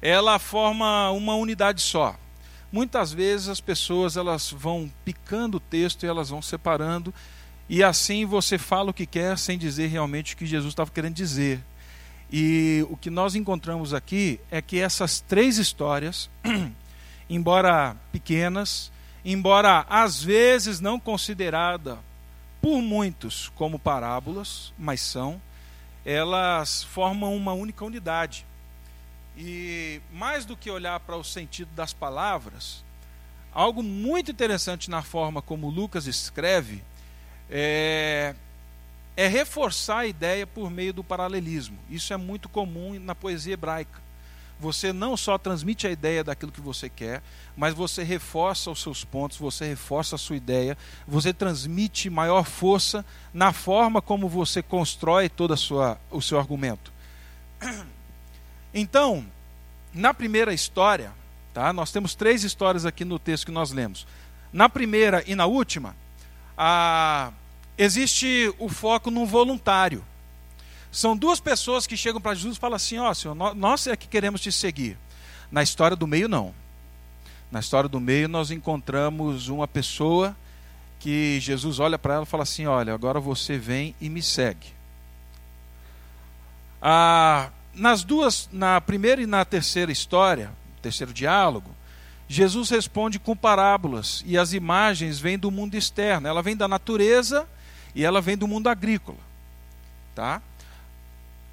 ela 0.00 0.38
forma 0.38 1.10
uma 1.10 1.36
unidade 1.36 1.80
só. 1.80 2.16
Muitas 2.72 3.12
vezes 3.12 3.48
as 3.48 3.60
pessoas 3.60 4.16
elas 4.16 4.50
vão 4.50 4.90
picando 5.04 5.58
o 5.58 5.60
texto 5.60 6.02
e 6.02 6.08
elas 6.08 6.30
vão 6.30 6.42
separando 6.42 7.14
e 7.68 7.82
assim 7.82 8.24
você 8.26 8.58
fala 8.58 8.90
o 8.90 8.94
que 8.94 9.06
quer 9.06 9.38
sem 9.38 9.56
dizer 9.56 9.86
realmente 9.86 10.34
o 10.34 10.36
que 10.36 10.46
Jesus 10.46 10.72
estava 10.72 10.90
querendo 10.90 11.14
dizer. 11.14 11.60
E 12.30 12.84
o 12.88 12.96
que 12.96 13.10
nós 13.10 13.34
encontramos 13.34 13.92
aqui 13.92 14.40
é 14.50 14.62
que 14.62 14.78
essas 14.78 15.20
três 15.20 15.58
histórias, 15.58 16.30
embora 17.28 17.96
pequenas, 18.10 18.90
embora 19.24 19.86
às 19.88 20.22
vezes 20.22 20.80
não 20.80 20.98
considerada 20.98 21.98
por 22.60 22.80
muitos 22.80 23.50
como 23.54 23.78
parábolas, 23.78 24.72
mas 24.78 25.00
são, 25.00 25.40
elas 26.04 26.82
formam 26.84 27.36
uma 27.36 27.52
única 27.52 27.84
unidade. 27.84 28.46
E 29.36 30.00
mais 30.12 30.44
do 30.44 30.56
que 30.56 30.70
olhar 30.70 31.00
para 31.00 31.16
o 31.16 31.24
sentido 31.24 31.70
das 31.74 31.92
palavras, 31.92 32.84
algo 33.52 33.82
muito 33.82 34.30
interessante 34.30 34.90
na 34.90 35.02
forma 35.02 35.42
como 35.42 35.70
Lucas 35.70 36.06
escreve 36.06 36.82
é, 37.50 38.34
é 39.16 39.26
reforçar 39.26 40.00
a 40.00 40.06
ideia 40.06 40.46
por 40.46 40.70
meio 40.70 40.92
do 40.92 41.04
paralelismo. 41.04 41.78
Isso 41.90 42.12
é 42.12 42.16
muito 42.16 42.48
comum 42.48 42.98
na 42.98 43.14
poesia 43.14 43.54
hebraica 43.54 44.02
você 44.62 44.92
não 44.92 45.16
só 45.16 45.36
transmite 45.36 45.88
a 45.88 45.90
ideia 45.90 46.22
daquilo 46.22 46.52
que 46.52 46.60
você 46.60 46.88
quer, 46.88 47.20
mas 47.56 47.74
você 47.74 48.04
reforça 48.04 48.70
os 48.70 48.80
seus 48.80 49.04
pontos, 49.04 49.36
você 49.36 49.66
reforça 49.66 50.14
a 50.14 50.18
sua 50.18 50.36
ideia, 50.36 50.78
você 51.06 51.34
transmite 51.34 52.08
maior 52.08 52.44
força 52.44 53.04
na 53.34 53.52
forma 53.52 54.00
como 54.00 54.28
você 54.28 54.62
constrói 54.62 55.28
todo 55.28 55.56
sua, 55.56 55.98
o 56.10 56.22
seu 56.22 56.38
argumento. 56.38 56.92
Então, 58.74 59.26
na 59.92 60.14
primeira 60.14 60.54
história, 60.54 61.12
tá? 61.52 61.74
nós 61.74 61.92
temos 61.92 62.14
três 62.14 62.42
histórias 62.42 62.86
aqui 62.86 63.04
no 63.04 63.18
texto 63.18 63.44
que 63.44 63.52
nós 63.52 63.70
lemos. 63.70 64.06
Na 64.50 64.66
primeira 64.66 65.22
e 65.26 65.34
na 65.34 65.44
última, 65.44 65.94
a, 66.56 67.32
existe 67.76 68.52
o 68.58 68.68
foco 68.68 69.10
no 69.10 69.26
voluntário. 69.26 70.04
São 70.90 71.16
duas 71.16 71.40
pessoas 71.40 71.86
que 71.86 71.96
chegam 71.96 72.20
para 72.20 72.34
Jesus 72.34 72.56
e 72.56 72.60
falam 72.60 72.76
assim: 72.76 72.98
Ó, 72.98 73.10
oh, 73.10 73.14
Senhor, 73.14 73.34
nós 73.54 73.86
é 73.86 73.96
que 73.96 74.06
queremos 74.06 74.40
te 74.40 74.52
seguir. 74.52 74.98
Na 75.50 75.62
história 75.62 75.96
do 75.96 76.06
meio, 76.06 76.28
não. 76.28 76.54
Na 77.50 77.60
história 77.60 77.88
do 77.88 78.00
meio, 78.00 78.28
nós 78.28 78.50
encontramos 78.50 79.48
uma 79.48 79.66
pessoa 79.66 80.36
que 80.98 81.40
Jesus 81.40 81.78
olha 81.78 81.98
para 81.98 82.14
ela 82.14 82.22
e 82.24 82.26
fala 82.26 82.42
assim: 82.42 82.66
Olha, 82.66 82.94
agora 82.94 83.18
você 83.18 83.58
vem 83.58 83.94
e 84.00 84.08
me 84.08 84.22
segue. 84.22 84.68
Ah, 86.80 87.50
nas 87.74 88.04
duas, 88.04 88.48
na 88.52 88.80
primeira 88.80 89.22
e 89.22 89.26
na 89.26 89.44
terceira 89.44 89.90
história, 89.90 90.50
terceiro 90.82 91.12
diálogo, 91.12 91.70
Jesus 92.32 92.70
responde 92.70 93.18
com 93.18 93.36
parábolas 93.36 94.24
e 94.24 94.38
as 94.38 94.54
imagens 94.54 95.18
vêm 95.18 95.38
do 95.38 95.50
mundo 95.50 95.74
externo. 95.74 96.26
Ela 96.26 96.40
vem 96.40 96.56
da 96.56 96.66
natureza 96.66 97.46
e 97.94 98.06
ela 98.06 98.22
vem 98.22 98.38
do 98.38 98.48
mundo 98.48 98.70
agrícola, 98.70 99.18
tá? 100.14 100.40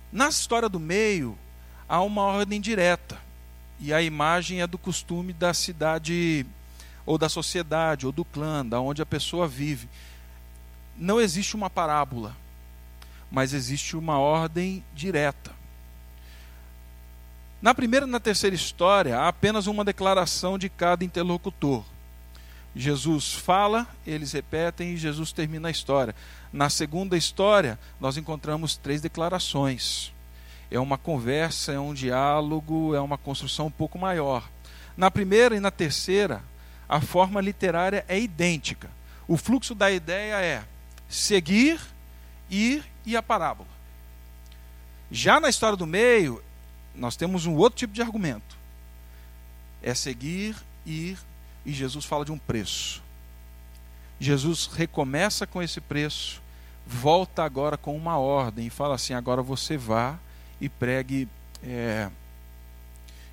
Na 0.10 0.30
história 0.30 0.70
do 0.70 0.80
meio, 0.80 1.38
há 1.88 2.02
uma 2.02 2.22
ordem 2.22 2.62
direta. 2.62 3.20
E 3.78 3.94
a 3.94 4.02
imagem 4.02 4.62
é 4.62 4.68
do 4.68 4.78
costume 4.78 5.34
da 5.34 5.54
cidade, 5.54 6.46
ou 7.06 7.18
da 7.18 7.28
sociedade, 7.28 8.06
ou 8.06 8.14
do 8.14 8.24
clã, 8.24 8.66
da 8.66 8.80
onde 8.80 9.02
a 9.02 9.06
pessoa 9.06 9.50
vive. 9.50 9.90
Não 10.96 11.20
existe 11.20 11.58
uma 11.58 11.70
parábola, 11.70 12.34
mas 13.30 13.52
existe 13.52 13.98
uma 13.98 14.18
ordem 14.18 14.82
direta. 14.96 15.52
Na 17.62 17.76
primeira 17.76 18.06
e 18.06 18.10
na 18.10 18.20
terceira 18.20 18.56
história, 18.56 19.18
há 19.18 19.28
apenas 19.28 19.68
uma 19.68 19.84
declaração 19.84 20.58
de 20.58 20.70
cada 20.70 21.04
interlocutor. 21.04 21.84
Jesus 22.74 23.34
fala, 23.34 23.86
eles 24.08 24.32
repetem 24.32 24.94
e 24.94 24.98
Jesus 24.98 25.34
termina 25.34 25.68
a 25.68 25.72
história. 25.72 26.16
Na 26.54 26.70
segunda 26.70 27.18
história, 27.18 27.78
nós 28.00 28.16
encontramos 28.16 28.78
três 28.78 29.02
declarações. 29.02 30.14
É 30.72 30.80
uma 30.80 30.98
conversa, 30.98 31.74
é 31.74 31.80
um 31.80 31.94
diálogo, 31.94 32.96
é 32.96 33.02
uma 33.02 33.18
construção 33.18 33.68
um 33.68 33.72
pouco 33.72 34.00
maior. 34.00 34.48
Na 34.96 35.12
primeira 35.12 35.56
e 35.56 35.60
na 35.60 35.72
terceira, 35.72 36.42
a 36.88 37.02
forma 37.02 37.42
literária 37.42 38.06
é 38.08 38.18
idêntica. 38.18 38.90
O 39.28 39.36
fluxo 39.36 39.76
da 39.76 39.92
ideia 39.92 40.42
é 40.42 40.64
seguir, 41.10 41.82
ir 42.50 42.86
e 43.06 43.18
a 43.18 43.24
parábola. 43.24 43.68
Já 45.12 45.40
na 45.40 45.50
história 45.50 45.76
do 45.76 45.88
meio, 45.88 46.42
nós 47.00 47.16
temos 47.16 47.46
um 47.46 47.56
outro 47.56 47.80
tipo 47.80 47.94
de 47.94 48.02
argumento. 48.02 48.58
É 49.82 49.94
seguir, 49.94 50.56
ir 50.86 51.18
e 51.66 51.72
Jesus 51.72 52.06
fala 52.06 52.26
de 52.26 52.32
um 52.32 52.38
preço. 52.38 53.02
Jesus 54.20 54.68
recomeça 54.68 55.48
com 55.48 55.64
esse 55.64 55.80
preço, 55.80 56.42
volta 56.86 57.44
agora 57.44 57.78
com 57.78 57.96
uma 57.96 58.18
ordem 58.18 58.68
e 58.68 58.70
fala 58.70 58.96
assim: 58.96 59.14
agora 59.14 59.42
você 59.42 59.78
vá 59.78 60.20
e 60.60 60.68
pregue, 60.68 61.28
é, 61.64 62.10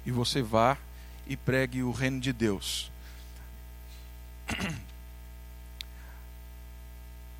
e 0.04 0.12
você 0.12 0.40
vá 0.42 0.78
e 1.26 1.36
pregue 1.36 1.82
o 1.82 1.90
reino 1.90 2.20
de 2.20 2.32
Deus. 2.32 2.90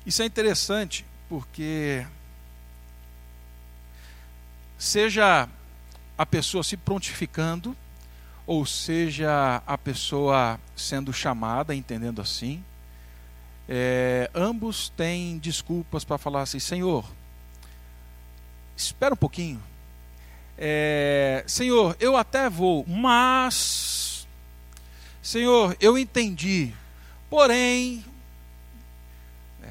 Isso 0.05 0.21
é 0.21 0.25
interessante 0.25 1.05
porque 1.29 2.05
seja 4.77 5.49
a 6.17 6.25
pessoa 6.25 6.63
se 6.63 6.75
prontificando 6.75 7.75
ou 8.45 8.65
seja 8.65 9.61
a 9.67 9.77
pessoa 9.77 10.59
sendo 10.75 11.11
chamada, 11.11 11.75
entendendo 11.75 12.21
assim, 12.21 12.63
é, 13.67 14.31
ambos 14.33 14.89
têm 14.89 15.37
desculpas 15.37 16.05
para 16.05 16.17
falar 16.17 16.43
assim: 16.43 16.59
Senhor, 16.59 17.05
espera 18.75 19.13
um 19.13 19.17
pouquinho. 19.17 19.61
É, 20.57 21.43
Senhor, 21.45 21.95
eu 21.99 22.15
até 22.15 22.49
vou, 22.49 22.85
mas, 22.87 24.25
Senhor, 25.21 25.75
eu 25.79 25.97
entendi, 25.97 26.73
porém, 27.29 28.03
é, 29.61 29.69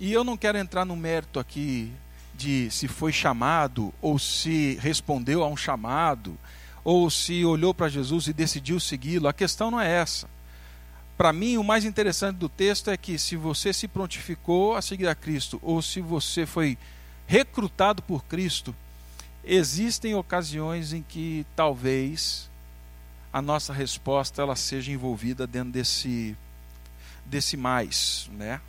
e 0.00 0.12
eu 0.12 0.24
não 0.24 0.36
quero 0.36 0.56
entrar 0.56 0.86
no 0.86 0.96
mérito 0.96 1.38
aqui 1.38 1.92
de 2.36 2.70
se 2.70 2.88
foi 2.88 3.12
chamado 3.12 3.92
ou 4.02 4.18
se 4.18 4.78
respondeu 4.80 5.42
a 5.42 5.48
um 5.48 5.56
chamado 5.56 6.36
ou 6.82 7.08
se 7.08 7.44
olhou 7.44 7.72
para 7.72 7.88
Jesus 7.88 8.26
e 8.26 8.32
decidiu 8.32 8.78
segui-lo. 8.78 9.28
A 9.28 9.32
questão 9.32 9.70
não 9.70 9.80
é 9.80 9.90
essa. 9.90 10.28
Para 11.16 11.32
mim, 11.32 11.56
o 11.56 11.64
mais 11.64 11.84
interessante 11.84 12.36
do 12.36 12.48
texto 12.48 12.90
é 12.90 12.96
que 12.96 13.18
se 13.18 13.36
você 13.36 13.72
se 13.72 13.86
prontificou 13.86 14.74
a 14.74 14.82
seguir 14.82 15.06
a 15.06 15.14
Cristo 15.14 15.60
ou 15.62 15.80
se 15.80 16.00
você 16.00 16.44
foi 16.44 16.76
recrutado 17.26 18.02
por 18.02 18.24
Cristo, 18.24 18.74
existem 19.44 20.14
ocasiões 20.14 20.92
em 20.92 21.02
que 21.02 21.46
talvez 21.54 22.50
a 23.32 23.40
nossa 23.40 23.72
resposta 23.72 24.42
ela 24.42 24.56
seja 24.56 24.92
envolvida 24.92 25.46
dentro 25.46 25.72
desse 25.72 26.36
desse 27.24 27.56
mais, 27.56 28.28
né? 28.32 28.60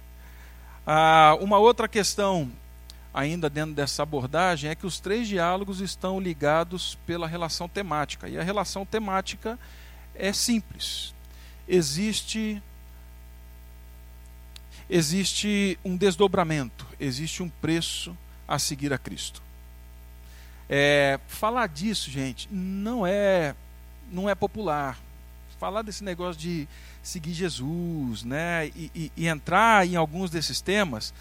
Ah, 0.87 1.37
uma 1.41 1.57
outra 1.57 1.87
questão 1.87 2.49
ainda 3.15 3.49
dentro 3.49 3.73
dessa 3.73 4.03
abordagem, 4.03 4.69
é 4.69 4.75
que 4.75 4.85
os 4.85 4.99
três 4.99 5.25
diálogos 5.25 5.79
estão 5.79 6.19
ligados 6.19 6.97
pela 7.07 7.25
relação 7.25 7.69
temática. 7.69 8.27
E 8.27 8.37
a 8.37 8.43
relação 8.43 8.85
temática 8.85 9.57
é 10.13 10.33
simples. 10.33 11.13
Existe 11.65 12.61
existe 14.89 15.79
um 15.83 15.95
desdobramento, 15.95 16.85
existe 16.99 17.41
um 17.41 17.49
preço 17.49 18.15
a 18.45 18.59
seguir 18.59 18.91
a 18.91 18.97
Cristo. 18.97 19.41
É, 20.69 21.17
falar 21.25 21.67
disso, 21.67 22.11
gente, 22.11 22.49
não 22.51 23.07
é 23.07 23.55
não 24.11 24.29
é 24.29 24.35
popular. 24.35 24.99
Falar 25.57 25.83
desse 25.83 26.03
negócio 26.03 26.39
de 26.39 26.67
seguir 27.01 27.33
Jesus, 27.33 28.23
né, 28.23 28.67
e, 28.75 28.91
e, 28.93 29.11
e 29.15 29.27
entrar 29.27 29.87
em 29.87 29.95
alguns 29.95 30.29
desses 30.29 30.59
temas, 30.59 31.13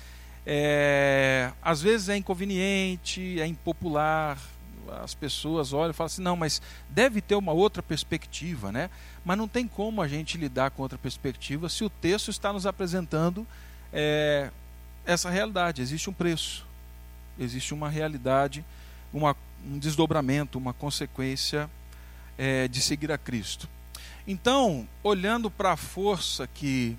é, 0.47 1.51
às 1.63 1.81
vezes 1.81 2.09
é 2.09 2.17
inconveniente, 2.17 3.41
é 3.41 3.47
impopular. 3.47 4.39
As 5.03 5.15
pessoas 5.15 5.73
olham 5.73 5.91
e 5.91 5.95
falam 5.95 6.07
assim: 6.07 6.23
não, 6.23 6.37
mas 6.37 6.61
deve 6.91 7.21
ter 7.21 7.35
uma 7.35 7.53
outra 7.53 7.83
perspectiva, 7.83 8.71
né? 8.71 8.91
Mas 9.25 9.39
não 9.39 9.49
tem 9.49 9.67
como 9.67 10.03
a 10.03 10.09
gente 10.09 10.37
lidar 10.37 10.71
com 10.71 10.83
outra 10.83 10.99
perspectiva 10.99 11.69
se 11.69 11.83
o 11.85 11.91
texto 11.91 12.31
está 12.31 12.53
nos 12.53 12.67
apresentando 12.67 13.47
é, 13.93 14.51
essa 15.07 15.31
realidade. 15.31 15.81
Existe 15.81 16.11
um 16.11 16.13
preço, 16.13 16.67
existe 17.39 17.73
uma 17.73 17.89
realidade, 17.89 18.63
uma, 19.13 19.35
um 19.67 19.79
desdobramento, 19.79 20.59
uma 20.59 20.75
consequência 20.75 21.71
é, 22.37 22.69
de 22.69 22.83
seguir 22.83 23.11
a 23.11 23.17
Cristo. 23.17 23.69
Então, 24.27 24.87
olhando 25.03 25.51
para 25.51 25.73
a 25.73 25.77
força 25.77 26.47
que 26.47 26.97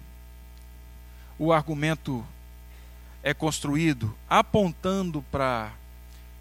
o 1.38 1.52
argumento 1.52 2.26
é 3.26 3.34
construído, 3.34 4.16
apontando 4.30 5.24
para 5.32 5.74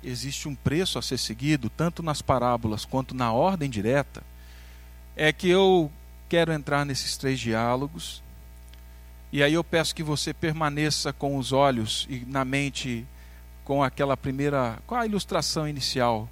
existe 0.03 0.47
um 0.47 0.55
preço 0.55 0.99
a 0.99 1.03
ser 1.03 1.17
seguido, 1.17 1.71
tanto 1.71 2.03
nas 2.03 2.21
parábolas 2.21 2.85
quanto 2.85 3.15
na 3.15 3.33
ordem 3.33 3.71
direta, 3.71 4.23
é 5.17 5.33
que 5.33 5.49
eu 5.49 5.91
quero 6.29 6.53
entrar 6.53 6.85
nesses 6.85 7.17
três 7.17 7.41
diálogos. 7.41 8.23
E 9.33 9.43
aí 9.43 9.55
eu 9.55 9.65
peço 9.65 9.95
que 9.95 10.03
você 10.03 10.35
permaneça 10.35 11.11
com 11.11 11.39
os 11.39 11.53
olhos 11.53 12.07
e 12.11 12.23
na 12.27 12.45
mente 12.45 13.07
com 13.65 13.83
aquela 13.83 14.15
primeira, 14.15 14.79
com 14.87 14.95
a 14.95 15.07
ilustração 15.07 15.67
inicial. 15.67 16.29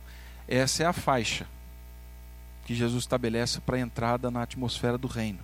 Essa 0.47 0.82
é 0.82 0.87
a 0.87 0.92
faixa 0.92 1.47
que 2.66 2.75
Jesus 2.75 3.04
estabelece 3.04 3.59
para 3.59 3.78
a 3.78 3.80
entrada 3.80 4.30
na 4.30 4.42
atmosfera 4.42 4.99
do 4.99 5.09
reino. 5.09 5.40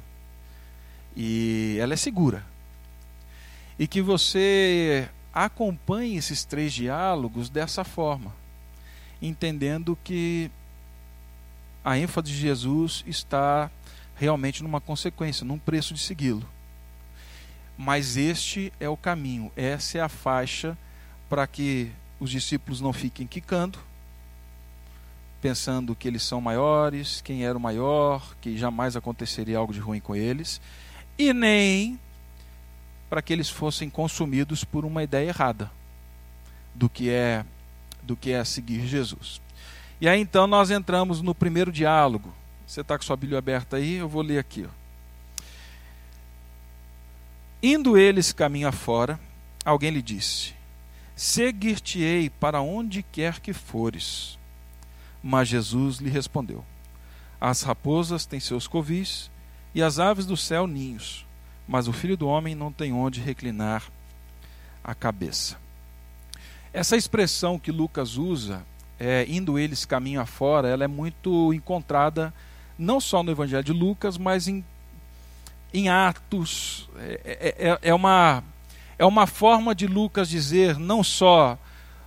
E 1.16 1.78
ela 1.80 1.94
é 1.94 1.96
segura. 1.96 2.44
E 3.78 3.86
que 3.86 4.02
você 4.02 5.08
acompanhe 5.32 6.16
esses 6.16 6.44
três 6.44 6.72
diálogos 6.72 7.48
dessa 7.48 7.84
forma, 7.84 8.34
entendendo 9.22 9.96
que 10.02 10.50
a 11.84 11.96
ênfase 11.96 12.28
de 12.28 12.36
Jesus 12.36 13.04
está 13.06 13.70
realmente 14.16 14.62
numa 14.62 14.80
consequência, 14.80 15.46
num 15.46 15.58
preço 15.58 15.94
de 15.94 16.00
segui-lo. 16.00 16.46
Mas 17.76 18.16
este 18.16 18.72
é 18.80 18.88
o 18.88 18.96
caminho, 18.96 19.52
essa 19.56 19.98
é 19.98 20.00
a 20.00 20.08
faixa 20.08 20.76
para 21.28 21.46
que 21.46 21.92
os 22.18 22.30
discípulos 22.30 22.80
não 22.80 22.92
fiquem 22.92 23.26
quicando, 23.26 23.78
pensando 25.40 25.94
que 25.94 26.08
eles 26.08 26.24
são 26.24 26.40
maiores, 26.40 27.20
quem 27.20 27.44
era 27.44 27.56
o 27.56 27.60
maior, 27.60 28.34
que 28.40 28.58
jamais 28.58 28.96
aconteceria 28.96 29.58
algo 29.58 29.72
de 29.72 29.78
ruim 29.78 30.00
com 30.00 30.16
eles, 30.16 30.60
e 31.16 31.32
nem 31.32 31.98
para 33.08 33.22
que 33.22 33.32
eles 33.32 33.48
fossem 33.48 33.88
consumidos 33.88 34.64
por 34.64 34.84
uma 34.84 35.02
ideia 35.02 35.28
errada 35.28 35.70
do 36.74 36.88
que 36.88 37.10
é 37.10 37.44
do 38.02 38.16
que 38.16 38.30
é 38.30 38.44
seguir 38.44 38.86
Jesus. 38.86 39.40
E 40.00 40.08
aí 40.08 40.20
então 40.20 40.46
nós 40.46 40.70
entramos 40.70 41.20
no 41.20 41.34
primeiro 41.34 41.72
diálogo. 41.72 42.32
Você 42.66 42.80
está 42.80 42.96
com 42.96 43.04
sua 43.04 43.16
Bíblia 43.16 43.38
aberta 43.38 43.76
aí? 43.76 43.94
Eu 43.94 44.08
vou 44.08 44.22
ler 44.22 44.38
aqui. 44.38 44.66
Ó. 44.66 45.42
Indo 47.62 47.98
eles 47.98 48.32
caminho 48.32 48.68
afora, 48.68 49.18
alguém 49.64 49.90
lhe 49.90 50.02
disse: 50.02 50.54
Seguir-te-ei 51.16 52.30
para 52.30 52.60
onde 52.60 53.02
quer 53.02 53.40
que 53.40 53.52
fores. 53.52 54.38
Mas 55.22 55.48
Jesus 55.48 55.98
lhe 55.98 56.08
respondeu: 56.08 56.64
As 57.40 57.62
raposas 57.62 58.24
têm 58.24 58.38
seus 58.38 58.68
covis 58.68 59.28
e 59.74 59.82
as 59.82 59.98
aves 59.98 60.24
do 60.24 60.36
céu 60.36 60.66
ninhos, 60.66 61.26
mas 61.68 61.86
o 61.86 61.92
filho 61.92 62.16
do 62.16 62.26
homem 62.26 62.54
não 62.54 62.72
tem 62.72 62.92
onde 62.92 63.20
reclinar 63.20 63.84
a 64.82 64.94
cabeça. 64.94 65.58
Essa 66.72 66.96
expressão 66.96 67.58
que 67.58 67.70
Lucas 67.70 68.16
usa, 68.16 68.64
é, 68.98 69.26
indo 69.28 69.58
eles 69.58 69.84
caminho 69.84 70.20
afora, 70.20 70.68
ela 70.68 70.82
é 70.82 70.88
muito 70.88 71.52
encontrada 71.52 72.32
não 72.78 72.98
só 73.00 73.22
no 73.22 73.30
Evangelho 73.30 73.62
de 73.62 73.72
Lucas, 73.72 74.16
mas 74.16 74.48
em, 74.48 74.64
em 75.74 75.90
Atos. 75.90 76.88
É, 76.96 77.20
é, 77.24 77.68
é, 77.68 77.78
é 77.82 77.94
uma, 77.94 78.42
é 78.98 79.04
uma 79.04 79.26
forma 79.26 79.74
de 79.74 79.86
Lucas 79.86 80.30
dizer 80.30 80.78
não 80.78 81.04
só 81.04 81.58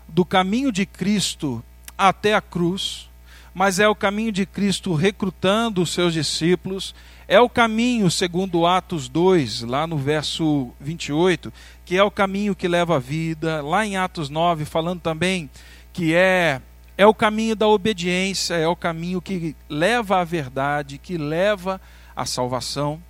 do 0.07 0.25
caminho 0.25 0.71
de 0.71 0.87
Cristo 0.87 1.63
até 1.95 2.33
a 2.33 2.41
cruz, 2.41 3.10
mas 3.53 3.79
é 3.79 3.87
o 3.87 3.95
caminho 3.95 4.31
de 4.31 4.45
Cristo 4.45 4.93
recrutando 4.93 5.81
os 5.81 5.91
seus 5.91 6.13
discípulos, 6.13 6.95
é 7.27 7.39
o 7.39 7.49
caminho, 7.49 8.09
segundo 8.09 8.65
Atos 8.65 9.07
2, 9.07 9.63
lá 9.63 9.85
no 9.85 9.97
verso 9.97 10.71
28, 10.79 11.51
que 11.85 11.97
é 11.97 12.03
o 12.03 12.11
caminho 12.11 12.55
que 12.55 12.67
leva 12.67 12.95
à 12.95 12.99
vida, 12.99 13.61
lá 13.61 13.85
em 13.85 13.97
Atos 13.97 14.29
9, 14.29 14.65
falando 14.65 15.01
também 15.01 15.49
que 15.93 16.13
é 16.13 16.61
é 16.97 17.07
o 17.07 17.15
caminho 17.15 17.55
da 17.55 17.67
obediência, 17.67 18.53
é 18.53 18.67
o 18.67 18.75
caminho 18.75 19.19
que 19.19 19.55
leva 19.67 20.19
à 20.19 20.23
verdade, 20.23 20.99
que 20.99 21.17
leva 21.17 21.81
à 22.15 22.27
salvação. 22.27 23.01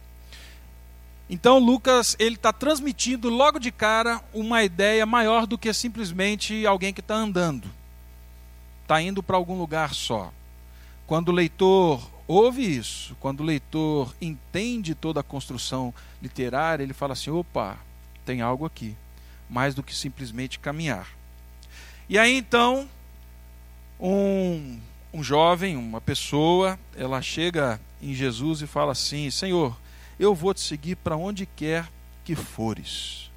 Então 1.30 1.60
Lucas 1.60 2.16
ele 2.18 2.36
está 2.36 2.54
transmitindo 2.54 3.28
logo 3.28 3.60
de 3.60 3.70
cara 3.70 4.22
uma 4.34 4.64
ideia 4.64 5.06
maior 5.06 5.46
do 5.46 5.58
que 5.58 5.74
simplesmente 5.74 6.66
alguém 6.66 6.94
que 6.94 7.02
está 7.02 7.16
andando 7.16 7.70
está 8.92 9.02
indo 9.02 9.24
para 9.24 9.38
algum 9.38 9.58
lugar 9.58 9.94
só. 9.94 10.34
Quando 11.08 11.30
o 11.30 11.32
leitor 11.32 12.06
ouve 12.28 12.62
isso, 12.62 13.16
quando 13.22 13.40
o 13.40 13.46
leitor 13.46 14.14
entende 14.20 14.94
toda 14.94 15.22
a 15.22 15.24
construção 15.24 15.94
literária, 16.22 16.84
ele 16.84 16.94
fala 16.94 17.14
assim: 17.14 17.30
opa, 17.30 17.78
tem 18.26 18.42
algo 18.42 18.66
aqui, 18.66 18.94
mais 19.50 19.74
do 19.74 19.82
que 19.82 19.96
simplesmente 19.96 20.60
caminhar. 20.60 21.08
E 22.10 22.20
aí 22.20 22.36
então, 22.36 22.90
um, 23.98 24.78
um 25.14 25.24
jovem, 25.24 25.78
uma 25.78 26.02
pessoa, 26.02 26.78
ela 26.94 27.22
chega 27.22 27.80
em 28.02 28.14
Jesus 28.14 28.62
e 28.62 28.68
fala 28.68 28.92
assim: 28.92 29.32
Senhor, 29.32 29.80
eu 30.20 30.36
vou 30.36 30.54
te 30.54 30.60
seguir 30.60 30.98
para 30.98 31.16
onde 31.16 31.46
quer 31.46 31.88
que 32.26 32.36
fores. 32.36 33.31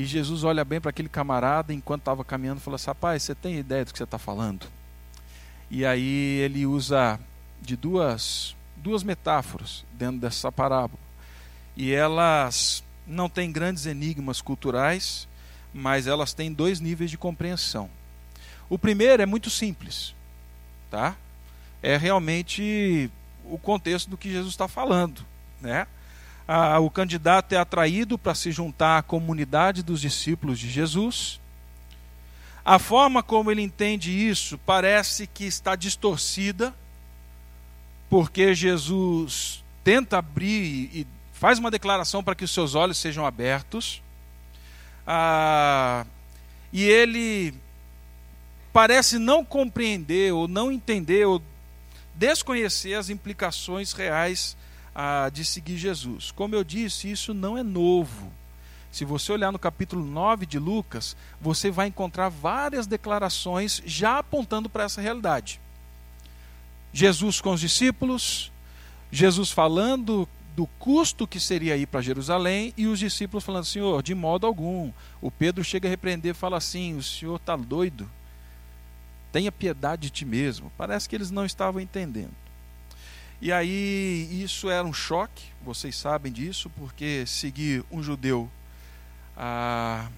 E 0.00 0.06
Jesus 0.06 0.44
olha 0.44 0.64
bem 0.64 0.80
para 0.80 0.88
aquele 0.88 1.10
camarada 1.10 1.74
enquanto 1.74 2.00
estava 2.00 2.24
caminhando 2.24 2.56
e 2.56 2.62
fala 2.62 2.76
assim: 2.76 2.86
Rapaz, 2.86 3.22
você 3.22 3.34
tem 3.34 3.58
ideia 3.58 3.84
do 3.84 3.92
que 3.92 3.98
você 3.98 4.04
está 4.04 4.18
falando? 4.18 4.66
E 5.70 5.84
aí 5.84 6.38
ele 6.38 6.64
usa 6.64 7.20
de 7.60 7.76
duas, 7.76 8.56
duas 8.76 9.02
metáforas 9.02 9.84
dentro 9.92 10.18
dessa 10.18 10.50
parábola. 10.50 10.98
E 11.76 11.92
elas 11.92 12.82
não 13.06 13.28
têm 13.28 13.52
grandes 13.52 13.84
enigmas 13.84 14.40
culturais, 14.40 15.28
mas 15.70 16.06
elas 16.06 16.32
têm 16.32 16.50
dois 16.50 16.80
níveis 16.80 17.10
de 17.10 17.18
compreensão. 17.18 17.90
O 18.70 18.78
primeiro 18.78 19.22
é 19.22 19.26
muito 19.26 19.50
simples, 19.50 20.14
tá? 20.90 21.14
É 21.82 21.98
realmente 21.98 23.10
o 23.44 23.58
contexto 23.58 24.08
do 24.08 24.16
que 24.16 24.32
Jesus 24.32 24.54
está 24.54 24.66
falando, 24.66 25.26
né? 25.60 25.86
Ah, 26.46 26.78
o 26.80 26.90
candidato 26.90 27.52
é 27.52 27.56
atraído 27.56 28.18
para 28.18 28.34
se 28.34 28.50
juntar 28.50 28.98
à 28.98 29.02
comunidade 29.02 29.82
dos 29.82 30.00
discípulos 30.00 30.58
de 30.58 30.68
Jesus. 30.68 31.40
A 32.64 32.78
forma 32.78 33.22
como 33.22 33.50
ele 33.50 33.62
entende 33.62 34.10
isso 34.10 34.58
parece 34.58 35.26
que 35.26 35.44
está 35.44 35.74
distorcida, 35.74 36.74
porque 38.08 38.54
Jesus 38.54 39.64
tenta 39.82 40.18
abrir 40.18 40.90
e 40.92 41.06
faz 41.32 41.58
uma 41.58 41.70
declaração 41.70 42.22
para 42.22 42.34
que 42.34 42.44
os 42.44 42.50
seus 42.50 42.74
olhos 42.74 42.98
sejam 42.98 43.24
abertos. 43.24 44.02
Ah, 45.06 46.04
e 46.72 46.84
ele 46.84 47.54
parece 48.72 49.18
não 49.18 49.44
compreender, 49.44 50.32
ou 50.32 50.46
não 50.46 50.70
entender, 50.70 51.26
ou 51.26 51.42
desconhecer 52.14 52.94
as 52.94 53.08
implicações 53.08 53.92
reais 53.92 54.56
de 55.32 55.44
seguir 55.44 55.76
Jesus. 55.76 56.30
Como 56.30 56.54
eu 56.54 56.64
disse, 56.64 57.10
isso 57.10 57.32
não 57.32 57.56
é 57.56 57.62
novo. 57.62 58.32
Se 58.90 59.04
você 59.04 59.32
olhar 59.32 59.52
no 59.52 59.58
capítulo 59.58 60.04
9 60.04 60.46
de 60.46 60.58
Lucas, 60.58 61.16
você 61.40 61.70
vai 61.70 61.86
encontrar 61.86 62.28
várias 62.28 62.86
declarações 62.86 63.80
já 63.86 64.18
apontando 64.18 64.68
para 64.68 64.84
essa 64.84 65.00
realidade. 65.00 65.60
Jesus 66.92 67.40
com 67.40 67.52
os 67.52 67.60
discípulos, 67.60 68.50
Jesus 69.12 69.50
falando 69.50 70.28
do 70.56 70.66
custo 70.78 71.26
que 71.26 71.38
seria 71.38 71.76
ir 71.76 71.86
para 71.86 72.00
Jerusalém 72.00 72.74
e 72.76 72.86
os 72.86 72.98
discípulos 72.98 73.44
falando: 73.44 73.64
Senhor, 73.64 74.02
de 74.02 74.14
modo 74.14 74.46
algum. 74.46 74.92
O 75.20 75.30
Pedro 75.30 75.62
chega 75.62 75.86
a 75.86 75.90
repreender 75.90 76.32
e 76.32 76.34
fala 76.34 76.56
assim: 76.56 76.96
O 76.96 77.02
senhor 77.02 77.36
está 77.36 77.54
doido? 77.56 78.10
Tenha 79.32 79.52
piedade 79.52 80.02
de 80.02 80.10
ti 80.10 80.24
mesmo. 80.24 80.72
Parece 80.76 81.08
que 81.08 81.14
eles 81.14 81.30
não 81.30 81.46
estavam 81.46 81.80
entendendo. 81.80 82.34
E 83.40 83.50
aí, 83.50 84.28
isso 84.42 84.68
era 84.68 84.86
um 84.86 84.92
choque, 84.92 85.44
vocês 85.62 85.96
sabem 85.96 86.30
disso, 86.30 86.70
porque 86.76 87.24
seguir 87.26 87.82
um 87.90 88.02
judeu 88.02 88.50
ah, 89.34 90.10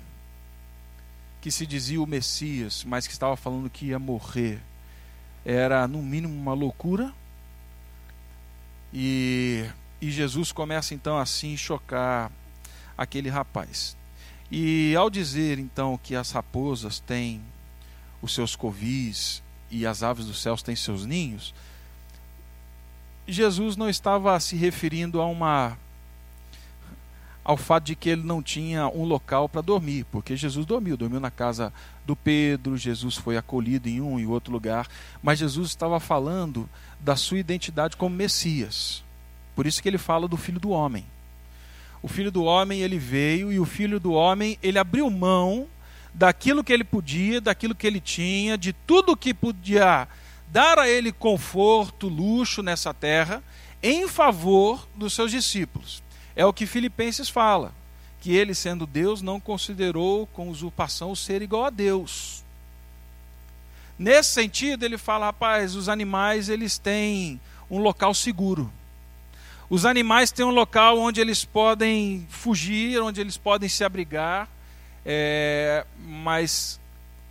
que 1.40 1.48
se 1.48 1.64
dizia 1.64 2.02
o 2.02 2.06
Messias, 2.06 2.82
mas 2.84 3.06
que 3.06 3.12
estava 3.12 3.36
falando 3.36 3.70
que 3.70 3.86
ia 3.86 3.98
morrer, 3.98 4.60
era 5.44 5.86
no 5.86 6.02
mínimo 6.02 6.34
uma 6.34 6.52
loucura. 6.52 7.14
E, 8.92 9.64
e 10.00 10.10
Jesus 10.10 10.50
começa 10.50 10.92
então 10.92 11.16
assim 11.16 11.56
chocar 11.56 12.30
aquele 12.98 13.28
rapaz. 13.28 13.96
E 14.50 14.96
ao 14.96 15.08
dizer 15.08 15.60
então 15.60 15.96
que 15.96 16.16
as 16.16 16.32
raposas 16.32 16.98
têm 16.98 17.40
os 18.20 18.34
seus 18.34 18.56
covis 18.56 19.42
e 19.70 19.86
as 19.86 20.02
aves 20.02 20.26
dos 20.26 20.42
céus 20.42 20.62
têm 20.62 20.76
seus 20.76 21.06
ninhos, 21.06 21.54
Jesus 23.26 23.76
não 23.76 23.88
estava 23.88 24.38
se 24.40 24.56
referindo 24.56 25.20
a 25.20 25.26
uma 25.26 25.76
ao 27.44 27.56
fato 27.56 27.84
de 27.86 27.96
que 27.96 28.08
ele 28.08 28.22
não 28.22 28.40
tinha 28.40 28.86
um 28.88 29.04
local 29.04 29.48
para 29.48 29.60
dormir, 29.60 30.06
porque 30.12 30.36
Jesus 30.36 30.64
dormiu, 30.64 30.96
dormiu 30.96 31.18
na 31.18 31.30
casa 31.30 31.72
do 32.06 32.14
Pedro, 32.14 32.76
Jesus 32.76 33.16
foi 33.16 33.36
acolhido 33.36 33.88
em 33.88 34.00
um 34.00 34.18
e 34.18 34.26
outro 34.26 34.52
lugar, 34.52 34.86
mas 35.20 35.40
Jesus 35.40 35.70
estava 35.70 35.98
falando 35.98 36.68
da 37.00 37.16
sua 37.16 37.38
identidade 37.38 37.96
como 37.96 38.14
Messias. 38.14 39.02
Por 39.56 39.66
isso 39.66 39.82
que 39.82 39.88
ele 39.88 39.98
fala 39.98 40.28
do 40.28 40.36
filho 40.36 40.60
do 40.60 40.70
homem. 40.70 41.04
O 42.00 42.08
filho 42.08 42.30
do 42.30 42.44
homem, 42.44 42.80
ele 42.80 42.98
veio 42.98 43.52
e 43.52 43.58
o 43.58 43.64
filho 43.64 43.98
do 43.98 44.12
homem, 44.12 44.58
ele 44.62 44.78
abriu 44.78 45.08
mão 45.10 45.66
daquilo 46.14 46.62
que 46.62 46.72
ele 46.72 46.84
podia, 46.84 47.40
daquilo 47.40 47.74
que 47.74 47.86
ele 47.86 48.00
tinha, 48.00 48.56
de 48.56 48.72
tudo 48.72 49.16
que 49.16 49.32
podia 49.34 50.08
dar 50.52 50.78
a 50.78 50.86
ele 50.86 51.10
conforto, 51.10 52.08
luxo 52.08 52.62
nessa 52.62 52.92
terra, 52.92 53.42
em 53.82 54.06
favor 54.06 54.86
dos 54.94 55.14
seus 55.14 55.30
discípulos. 55.30 56.02
É 56.36 56.44
o 56.44 56.52
que 56.52 56.66
Filipenses 56.66 57.30
fala, 57.30 57.72
que 58.20 58.36
ele, 58.36 58.54
sendo 58.54 58.86
Deus, 58.86 59.22
não 59.22 59.40
considerou 59.40 60.26
com 60.26 60.50
usurpação 60.50 61.10
o 61.10 61.16
ser 61.16 61.40
igual 61.40 61.64
a 61.64 61.70
Deus. 61.70 62.44
Nesse 63.98 64.30
sentido, 64.32 64.84
ele 64.84 64.98
fala, 64.98 65.26
rapaz, 65.26 65.74
os 65.74 65.88
animais 65.88 66.50
eles 66.50 66.76
têm 66.76 67.40
um 67.70 67.78
local 67.78 68.12
seguro. 68.12 68.70
Os 69.70 69.86
animais 69.86 70.30
têm 70.30 70.44
um 70.44 70.50
local 70.50 70.98
onde 70.98 71.18
eles 71.18 71.46
podem 71.46 72.26
fugir, 72.28 73.00
onde 73.00 73.22
eles 73.22 73.38
podem 73.38 73.70
se 73.70 73.84
abrigar, 73.84 74.46
é, 75.04 75.86
mas 75.98 76.78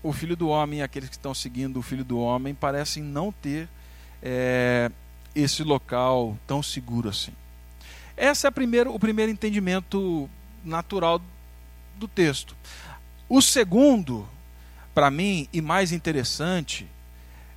o 0.03 0.11
filho 0.11 0.35
do 0.35 0.49
homem, 0.49 0.81
aqueles 0.81 1.09
que 1.09 1.15
estão 1.15 1.33
seguindo 1.33 1.77
o 1.77 1.81
filho 1.81 2.03
do 2.03 2.19
homem, 2.19 2.53
parecem 2.53 3.03
não 3.03 3.31
ter 3.31 3.67
é, 4.21 4.91
esse 5.35 5.63
local 5.63 6.37
tão 6.47 6.63
seguro 6.63 7.09
assim. 7.09 7.31
Esse 8.17 8.47
é 8.47 8.51
primeiro, 8.51 8.93
o 8.93 8.99
primeiro 8.99 9.31
entendimento 9.31 10.29
natural 10.63 11.21
do 11.97 12.07
texto. 12.07 12.55
O 13.29 13.41
segundo, 13.41 14.27
para 14.93 15.09
mim, 15.09 15.47
e 15.53 15.61
mais 15.61 15.91
interessante, 15.91 16.87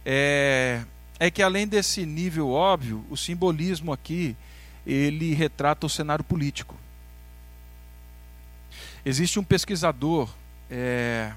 é, 0.05 0.85
é 1.19 1.31
que 1.31 1.43
além 1.43 1.67
desse 1.67 2.05
nível 2.07 2.51
óbvio, 2.51 3.05
o 3.11 3.17
simbolismo 3.17 3.93
aqui 3.93 4.37
ele 4.87 5.33
retrata 5.33 5.87
o 5.87 5.91
cenário 5.91 6.25
político. 6.25 6.77
Existe 9.05 9.39
um 9.39 9.45
pesquisador 9.45 10.31
é, 10.71 11.33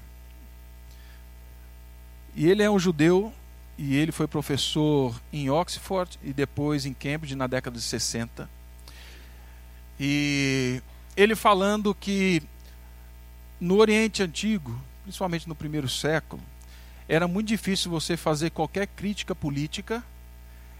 e 2.38 2.48
ele 2.48 2.62
é 2.62 2.70
um 2.70 2.78
judeu 2.78 3.32
e 3.76 3.96
ele 3.96 4.12
foi 4.12 4.28
professor 4.28 5.20
em 5.32 5.50
Oxford 5.50 6.16
e 6.22 6.32
depois 6.32 6.86
em 6.86 6.94
Cambridge 6.94 7.34
na 7.34 7.48
década 7.48 7.76
de 7.76 7.82
60. 7.82 8.48
E 9.98 10.80
ele 11.16 11.34
falando 11.34 11.92
que 11.92 12.40
no 13.60 13.78
Oriente 13.78 14.22
Antigo, 14.22 14.80
principalmente 15.02 15.48
no 15.48 15.54
primeiro 15.56 15.88
século, 15.88 16.40
era 17.08 17.26
muito 17.26 17.48
difícil 17.48 17.90
você 17.90 18.16
fazer 18.16 18.50
qualquer 18.50 18.86
crítica 18.86 19.34
política 19.34 20.00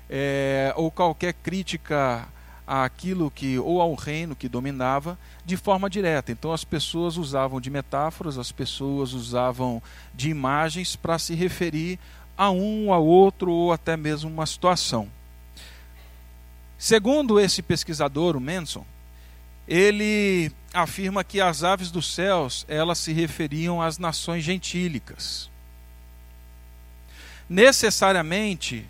é, 0.08 0.72
ou 0.76 0.92
qualquer 0.92 1.32
crítica 1.32 2.28
àquilo 2.68 3.30
que 3.30 3.58
ou 3.58 3.80
ao 3.80 3.94
reino 3.94 4.36
que 4.36 4.48
dominava 4.48 5.18
de 5.44 5.56
forma 5.56 5.88
direta. 5.88 6.30
Então 6.30 6.52
as 6.52 6.64
pessoas 6.64 7.16
usavam 7.16 7.60
de 7.60 7.70
metáforas, 7.70 8.36
as 8.36 8.52
pessoas 8.52 9.14
usavam 9.14 9.82
de 10.14 10.28
imagens 10.28 10.94
para 10.94 11.18
se 11.18 11.34
referir 11.34 11.98
a 12.36 12.50
um, 12.50 12.92
a 12.92 12.98
outro 12.98 13.50
ou 13.50 13.72
até 13.72 13.96
mesmo 13.96 14.30
uma 14.30 14.44
situação. 14.44 15.08
Segundo 16.76 17.40
esse 17.40 17.62
pesquisador, 17.62 18.36
o 18.36 18.40
Manson, 18.40 18.84
ele 19.66 20.52
afirma 20.72 21.24
que 21.24 21.40
as 21.40 21.64
aves 21.64 21.90
dos 21.90 22.14
céus, 22.14 22.64
elas 22.68 22.98
se 22.98 23.12
referiam 23.12 23.80
às 23.82 23.98
nações 23.98 24.44
gentílicas. 24.44 25.50
Necessariamente, 27.48 28.86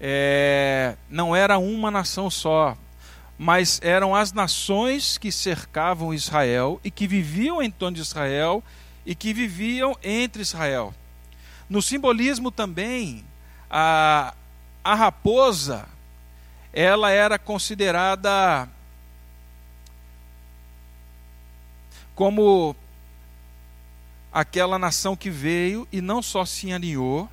é, 0.00 0.96
não 1.08 1.34
era 1.34 1.58
uma 1.58 1.90
nação 1.90 2.28
só, 2.28 2.76
mas 3.42 3.80
eram 3.82 4.14
as 4.14 4.34
nações 4.34 5.16
que 5.16 5.32
cercavam 5.32 6.12
Israel 6.12 6.78
e 6.84 6.90
que 6.90 7.06
viviam 7.06 7.62
em 7.62 7.70
torno 7.70 7.94
de 7.94 8.02
Israel 8.02 8.62
e 9.06 9.14
que 9.14 9.32
viviam 9.32 9.96
entre 10.02 10.42
Israel. 10.42 10.94
No 11.66 11.80
simbolismo 11.80 12.50
também, 12.50 13.24
a, 13.70 14.34
a 14.84 14.94
raposa, 14.94 15.88
ela 16.70 17.10
era 17.10 17.38
considerada 17.38 18.68
como 22.14 22.76
aquela 24.30 24.78
nação 24.78 25.16
que 25.16 25.30
veio 25.30 25.88
e 25.90 26.02
não 26.02 26.20
só 26.20 26.44
se 26.44 26.70
alinhou, 26.70 27.26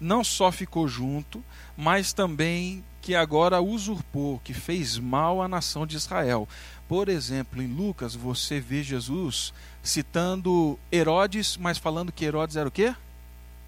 não 0.00 0.24
só 0.24 0.50
ficou 0.50 0.88
junto, 0.88 1.44
mas 1.76 2.12
também 2.12 2.82
que 3.04 3.14
agora 3.14 3.60
usurpou, 3.60 4.40
que 4.42 4.54
fez 4.54 4.98
mal 4.98 5.42
à 5.42 5.46
nação 5.46 5.86
de 5.86 5.94
Israel. 5.94 6.48
Por 6.88 7.10
exemplo, 7.10 7.60
em 7.60 7.66
Lucas 7.66 8.14
você 8.14 8.58
vê 8.58 8.82
Jesus 8.82 9.52
citando 9.82 10.78
Herodes, 10.90 11.58
mas 11.58 11.76
falando 11.76 12.10
que 12.10 12.24
Herodes 12.24 12.56
era 12.56 12.66
o 12.66 12.72
quê? 12.72 12.94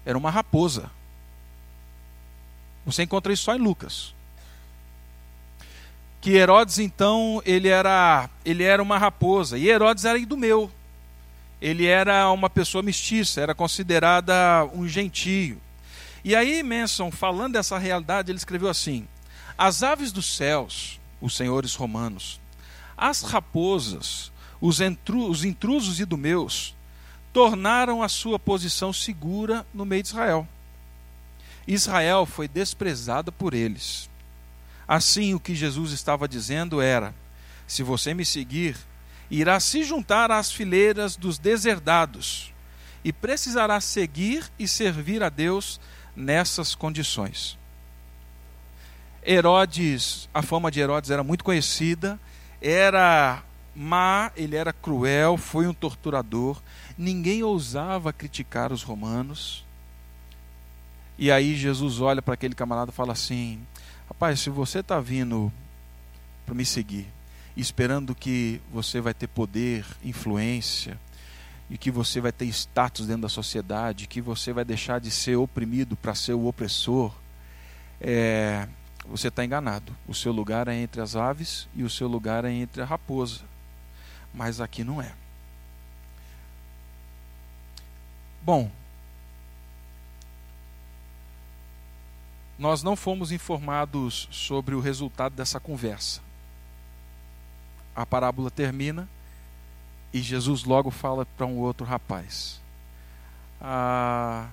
Era 0.03 0.17
uma 0.17 0.31
raposa. 0.31 0.89
Você 2.83 3.03
encontra 3.03 3.31
isso 3.31 3.43
só 3.43 3.55
em 3.55 3.59
Lucas. 3.59 4.11
Que 6.19 6.31
Herodes 6.31 6.79
então, 6.79 7.39
ele 7.45 7.67
era, 7.67 8.27
ele 8.43 8.63
era 8.63 8.81
uma 8.81 8.97
raposa, 8.97 9.55
e 9.55 9.69
Herodes 9.69 10.03
era 10.03 10.17
idumeu. 10.17 10.71
Ele 11.61 11.85
era 11.85 12.31
uma 12.31 12.49
pessoa 12.49 12.81
mestiça, 12.81 13.39
era 13.39 13.53
considerada 13.53 14.67
um 14.73 14.87
gentio. 14.87 15.61
E 16.23 16.35
aí 16.35 16.63
Manson, 16.63 17.11
falando 17.11 17.53
dessa 17.53 17.77
realidade, 17.77 18.31
ele 18.31 18.39
escreveu 18.39 18.69
assim: 18.69 19.07
as 19.57 19.81
aves 19.81 20.11
dos 20.11 20.35
céus, 20.35 20.99
os 21.19 21.35
senhores 21.35 21.73
romanos, 21.73 22.39
as 22.95 23.21
raposas, 23.23 24.31
os, 24.61 24.79
os 24.79 25.43
intrusos 25.45 25.99
idumeus, 25.99 26.75
tornaram 27.33 28.01
a 28.01 28.09
sua 28.09 28.37
posição 28.37 28.91
segura 28.93 29.65
no 29.73 29.85
meio 29.85 30.03
de 30.03 30.09
Israel. 30.09 30.47
Israel 31.67 32.25
foi 32.25 32.47
desprezada 32.47 33.31
por 33.31 33.53
eles. 33.53 34.09
Assim, 34.87 35.33
o 35.33 35.39
que 35.39 35.53
Jesus 35.53 35.91
estava 35.91 36.27
dizendo 36.27 36.79
era: 36.79 37.13
se 37.67 37.83
você 37.83 38.13
me 38.13 38.25
seguir, 38.25 38.77
irá 39.29 39.59
se 39.59 39.83
juntar 39.83 40.31
às 40.31 40.51
fileiras 40.51 41.15
dos 41.15 41.37
deserdados 41.37 42.53
e 43.03 43.11
precisará 43.11 43.81
seguir 43.81 44.49
e 44.57 44.67
servir 44.67 45.21
a 45.21 45.29
Deus 45.29 45.79
nessas 46.15 46.73
condições. 46.73 47.57
Herodes, 49.29 50.29
a 50.33 50.41
fama 50.41 50.71
de 50.71 50.79
Herodes 50.79 51.11
era 51.11 51.21
muito 51.21 51.43
conhecida, 51.43 52.17
era 52.61 53.43
má, 53.75 54.31
ele 54.37 54.55
era 54.55 54.71
cruel, 54.71 55.35
foi 55.35 55.67
um 55.67 55.73
torturador, 55.73 56.61
ninguém 56.97 57.43
ousava 57.43 58.13
criticar 58.13 58.71
os 58.71 58.83
romanos. 58.83 59.65
E 61.17 61.29
aí 61.29 61.57
Jesus 61.57 61.99
olha 61.99 62.21
para 62.21 62.35
aquele 62.35 62.55
camarada 62.55 62.91
e 62.91 62.93
fala 62.93 63.11
assim: 63.11 63.59
Rapaz, 64.07 64.39
se 64.39 64.49
você 64.49 64.79
está 64.79 65.01
vindo 65.01 65.51
para 66.45 66.55
me 66.55 66.63
seguir, 66.63 67.07
esperando 67.57 68.15
que 68.15 68.61
você 68.71 69.01
vai 69.01 69.13
ter 69.13 69.27
poder, 69.27 69.85
influência, 70.05 70.97
e 71.69 71.77
que 71.77 71.91
você 71.91 72.21
vai 72.21 72.31
ter 72.31 72.45
status 72.45 73.07
dentro 73.07 73.23
da 73.23 73.29
sociedade, 73.29 74.07
que 74.07 74.21
você 74.21 74.53
vai 74.53 74.63
deixar 74.63 75.01
de 75.01 75.11
ser 75.11 75.35
oprimido 75.35 75.97
para 75.97 76.15
ser 76.15 76.33
o 76.33 76.47
opressor, 76.47 77.13
é, 77.99 78.69
você 79.09 79.29
está 79.29 79.43
enganado. 79.43 79.95
O 80.07 80.13
seu 80.13 80.31
lugar 80.31 80.67
é 80.67 80.75
entre 80.75 81.01
as 81.01 81.15
aves 81.15 81.67
e 81.75 81.83
o 81.83 81.89
seu 81.89 82.07
lugar 82.07 82.45
é 82.45 82.51
entre 82.51 82.81
a 82.81 82.85
raposa. 82.85 83.41
Mas 84.33 84.59
aqui 84.59 84.83
não 84.83 85.01
é. 85.01 85.13
Bom, 88.41 88.69
nós 92.57 92.83
não 92.83 92.95
fomos 92.95 93.31
informados 93.31 94.27
sobre 94.31 94.75
o 94.75 94.79
resultado 94.79 95.33
dessa 95.33 95.59
conversa. 95.59 96.21
A 97.95 98.05
parábola 98.05 98.51
termina 98.51 99.07
e 100.13 100.21
Jesus 100.21 100.63
logo 100.63 100.91
fala 100.91 101.25
para 101.25 101.45
um 101.45 101.57
outro 101.57 101.85
rapaz. 101.85 102.59
Ah, 103.59 104.47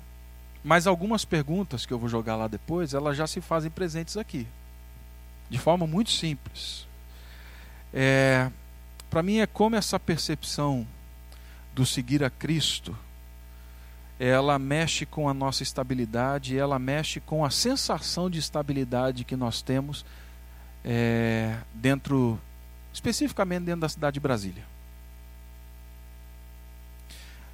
mas 0.65 0.87
algumas 0.87 1.27
perguntas 1.27 1.85
que 1.85 1.93
eu 1.93 1.99
vou 1.99 2.09
jogar 2.09 2.37
lá 2.37 2.49
depois, 2.49 2.95
elas 2.95 3.19
já 3.19 3.27
se 3.27 3.43
fazem 3.43 3.71
presentes 3.71 4.17
aqui, 4.17 4.47
de 5.51 5.59
forma 5.59 5.87
muito 5.87 6.11
simples. 6.11 6.89
É, 7.93 8.51
para 9.11 9.23
mim 9.23 9.41
é 9.41 9.47
como 9.47 9.77
essa 9.77 10.01
percepção 10.01 10.87
do 11.75 11.85
seguir 11.85 12.25
a 12.25 12.31
Cristo, 12.31 12.97
ela 14.19 14.59
mexe 14.59 15.05
com 15.05 15.29
a 15.29 15.35
nossa 15.35 15.63
estabilidade, 15.63 16.57
ela 16.57 16.79
mexe 16.79 17.21
com 17.21 17.45
a 17.45 17.51
sensação 17.51 18.31
de 18.31 18.39
estabilidade 18.39 19.23
que 19.23 19.37
nós 19.37 19.61
temos 19.61 20.03
é, 20.83 21.59
dentro, 21.75 22.41
especificamente 22.91 23.65
dentro 23.65 23.83
da 23.83 23.89
cidade 23.89 24.15
de 24.15 24.21
Brasília. 24.21 24.65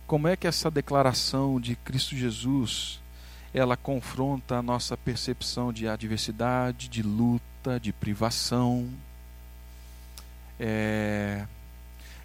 Como 0.07 0.29
é 0.29 0.37
que 0.37 0.47
essa 0.47 0.71
declaração 0.71 1.61
de 1.61 1.75
Cristo 1.75 2.15
Jesus 2.15 3.00
ela 3.53 3.77
confronta 3.77 4.57
a 4.57 4.63
nossa 4.63 4.97
percepção 4.97 5.73
de 5.73 5.89
adversidade, 5.89 6.89
de 6.89 7.03
luta, 7.03 7.81
de 7.81 7.93
privação, 7.93 8.89
é, 10.59 11.47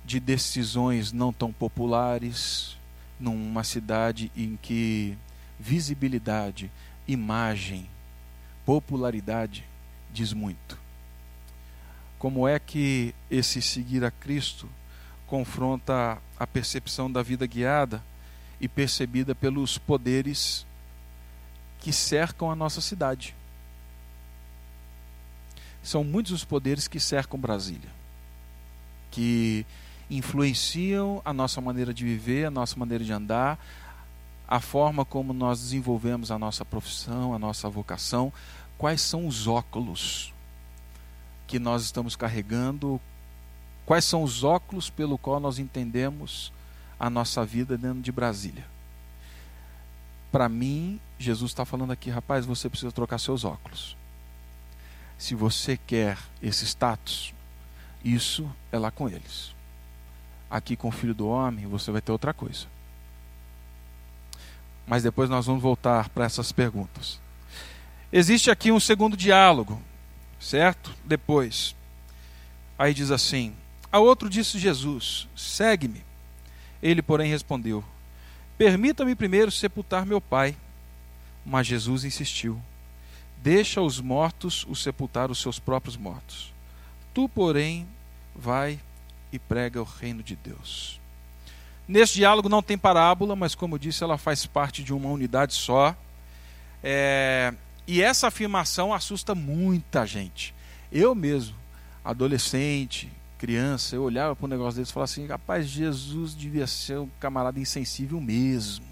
de 0.04 0.20
decisões 0.20 1.12
não 1.12 1.34
tão 1.34 1.52
populares, 1.52 2.78
numa 3.20 3.64
cidade 3.64 4.32
em 4.36 4.58
que 4.62 5.18
visibilidade, 5.60 6.70
imagem, 7.08 7.90
popularidade 8.66 9.64
diz 10.14 10.32
muito. 10.34 10.78
Como 12.20 12.48
é 12.48 12.60
que 12.60 13.16
esse 13.32 13.62
seguir 13.62 14.04
a 14.04 14.12
Cristo 14.12 14.70
confronta 15.26 16.18
a 16.38 16.46
percepção 16.46 17.12
da 17.12 17.24
vida 17.24 17.48
guiada 17.48 18.04
e 18.60 18.68
percebida 18.68 19.34
pelos 19.34 19.78
poderes 19.78 20.66
que 21.86 21.94
cercam 21.94 22.50
a 22.50 22.56
nossa 22.56 22.82
cidade. 22.82 23.36
São 25.84 26.04
muitos 26.04 26.32
os 26.32 26.44
poderes 26.44 26.88
que 26.88 27.00
cercam 27.00 27.40
Brasília, 27.40 27.92
que 29.12 29.64
influenciam 30.10 31.22
a 31.24 31.32
nossa 31.32 31.62
maneira 31.62 31.94
de 31.94 32.04
viver, 32.04 32.46
a 32.46 32.50
nossa 32.50 32.76
maneira 32.76 33.04
de 33.04 33.14
andar, 33.14 33.64
a 34.48 34.60
forma 34.60 35.06
como 35.06 35.32
nós 35.32 35.62
desenvolvemos 35.62 36.32
a 36.32 36.40
nossa 36.40 36.66
profissão, 36.66 37.36
a 37.36 37.38
nossa 37.38 37.70
vocação, 37.70 38.34
quais 38.80 39.00
são 39.02 39.28
os 39.28 39.46
óculos 39.46 40.34
que 41.46 41.60
nós 41.60 41.84
estamos 41.84 42.16
carregando, 42.16 43.00
Quais 43.86 44.04
são 44.04 44.24
os 44.24 44.44
óculos 44.44 44.90
pelo 44.90 45.16
qual 45.16 45.40
nós 45.40 45.60
entendemos 45.60 46.52
a 47.00 47.08
nossa 47.08 47.46
vida 47.46 47.78
dentro 47.78 48.02
de 48.02 48.12
Brasília? 48.12 48.66
Para 50.36 50.50
mim, 50.50 51.00
Jesus 51.18 51.52
está 51.52 51.64
falando 51.64 51.92
aqui, 51.92 52.10
rapaz, 52.10 52.46
você 52.46 52.70
precisa 52.70 52.92
trocar 52.92 53.20
seus 53.20 53.46
óculos. 53.46 53.96
Se 55.18 55.34
você 55.34 55.78
quer 55.78 56.18
esse 56.44 56.66
status, 56.66 57.34
isso 58.04 58.46
é 58.70 58.78
lá 58.78 58.92
com 58.92 59.08
eles. 59.08 59.56
Aqui 60.52 60.76
com 60.76 60.90
o 60.90 60.92
filho 60.92 61.14
do 61.16 61.26
homem, 61.30 61.68
você 61.68 61.90
vai 61.90 62.02
ter 62.02 62.12
outra 62.12 62.34
coisa. 62.34 62.66
Mas 64.86 65.04
depois 65.04 65.30
nós 65.30 65.46
vamos 65.46 65.64
voltar 65.64 66.10
para 66.10 66.26
essas 66.26 66.52
perguntas. 66.52 67.18
Existe 68.12 68.52
aqui 68.52 68.74
um 68.74 68.80
segundo 68.82 69.16
diálogo, 69.16 69.82
certo? 70.38 70.94
Depois. 71.06 71.74
Aí 72.78 72.94
diz 72.94 73.10
assim: 73.10 73.56
a 73.90 74.00
outro 74.00 74.30
disse 74.30 74.60
Jesus: 74.60 75.30
Segue-me. 75.34 76.04
Ele, 76.84 77.02
porém, 77.02 77.32
respondeu: 77.32 77.86
Permita-me 78.58 79.16
primeiro 79.16 79.52
sepultar 79.52 80.06
meu 80.06 80.22
pai. 80.22 80.56
Mas 81.46 81.68
Jesus 81.68 82.04
insistiu: 82.04 82.62
Deixa 83.38 83.82
os 83.82 84.00
mortos 84.00 84.66
o 84.68 84.76
sepultar 84.76 85.30
os 85.30 85.40
seus 85.40 85.60
próprios 85.60 85.96
mortos. 85.96 86.54
Tu, 87.14 87.30
porém, 87.30 87.88
vai 88.36 88.80
e 89.32 89.38
prega 89.38 89.82
o 89.82 89.86
reino 89.86 90.24
de 90.24 90.36
Deus. 90.36 91.00
Neste 91.88 92.16
diálogo 92.16 92.50
não 92.50 92.64
tem 92.64 92.78
parábola, 92.78 93.36
mas 93.36 93.54
como 93.54 93.78
disse, 93.78 94.04
ela 94.04 94.18
faz 94.18 94.46
parte 94.46 94.84
de 94.84 94.94
uma 94.94 95.10
unidade 95.10 95.54
só. 95.54 95.96
É... 96.84 97.54
E 97.88 98.02
essa 98.02 98.28
afirmação 98.28 98.92
assusta 98.92 99.36
muita 99.36 100.06
gente. 100.08 100.54
Eu 100.92 101.14
mesmo, 101.14 101.56
adolescente, 102.04 103.12
criança, 103.46 103.96
eu 103.96 104.02
olhava 104.02 104.36
para 104.36 104.46
um 104.46 104.50
negócio 104.50 104.80
desse 104.80 104.90
e 104.90 104.94
falava 104.94 105.12
assim: 105.12 105.28
rapaz, 105.28 105.68
Jesus 105.68 106.36
devia 106.36 106.66
ser 106.66 106.98
um 106.98 107.10
camarada 107.20 107.60
insensível 107.60 108.20
mesmo. 108.20 108.88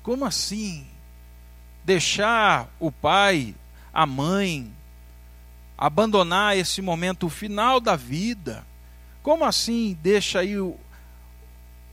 Como 0.00 0.24
assim? 0.24 0.86
Deixar 1.84 2.68
o 2.78 2.92
pai, 2.92 3.56
a 3.92 4.06
mãe, 4.06 4.72
abandonar 5.76 6.56
esse 6.56 6.80
momento 6.80 7.28
final 7.28 7.80
da 7.80 7.96
vida? 7.96 8.64
Como 9.24 9.44
assim 9.44 9.98
deixa 10.00 10.38
aí 10.38 10.56
o, 10.56 10.78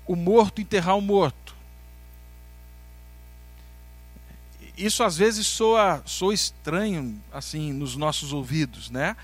o 0.06 0.16
morto 0.16 0.62
enterrar 0.62 0.96
o 0.96 1.02
morto? 1.02 1.56
Isso 4.78 5.04
às 5.04 5.18
vezes 5.18 5.48
soa, 5.48 6.04
soa 6.06 6.34
estranho 6.34 7.20
assim 7.34 7.74
nos 7.74 7.96
nossos 7.96 8.34
ouvidos, 8.34 8.92
né? 8.92 9.16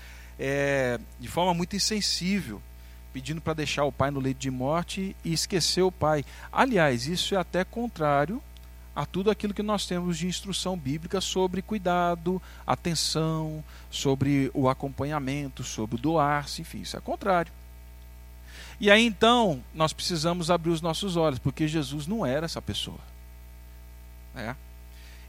É, 0.44 0.98
de 1.20 1.28
forma 1.28 1.54
muito 1.54 1.76
insensível, 1.76 2.60
pedindo 3.12 3.40
para 3.40 3.54
deixar 3.54 3.84
o 3.84 3.92
pai 3.92 4.10
no 4.10 4.18
leito 4.18 4.40
de 4.40 4.50
morte 4.50 5.14
e 5.24 5.32
esquecer 5.32 5.82
o 5.82 5.92
pai. 5.92 6.24
Aliás, 6.50 7.06
isso 7.06 7.36
é 7.36 7.38
até 7.38 7.62
contrário 7.62 8.42
a 8.94 9.06
tudo 9.06 9.30
aquilo 9.30 9.54
que 9.54 9.62
nós 9.62 9.86
temos 9.86 10.18
de 10.18 10.26
instrução 10.26 10.76
bíblica 10.76 11.20
sobre 11.20 11.62
cuidado, 11.62 12.42
atenção, 12.66 13.62
sobre 13.88 14.50
o 14.52 14.68
acompanhamento, 14.68 15.62
sobre 15.62 15.94
o 15.94 15.98
doar-se, 15.98 16.60
enfim, 16.62 16.80
isso 16.80 16.96
é 16.96 17.00
contrário. 17.00 17.52
E 18.80 18.90
aí 18.90 19.06
então 19.06 19.62
nós 19.72 19.92
precisamos 19.92 20.50
abrir 20.50 20.70
os 20.70 20.82
nossos 20.82 21.16
olhos, 21.16 21.38
porque 21.38 21.68
Jesus 21.68 22.08
não 22.08 22.26
era 22.26 22.46
essa 22.46 22.60
pessoa. 22.60 22.98
É. 24.34 24.56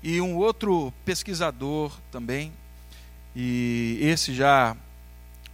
E 0.02 0.19
um 0.19 0.36
outro 0.38 0.91
pesquisador 1.06 1.95
também, 2.12 2.52
e 3.36 3.99
esse 4.02 4.34
já 4.34 4.76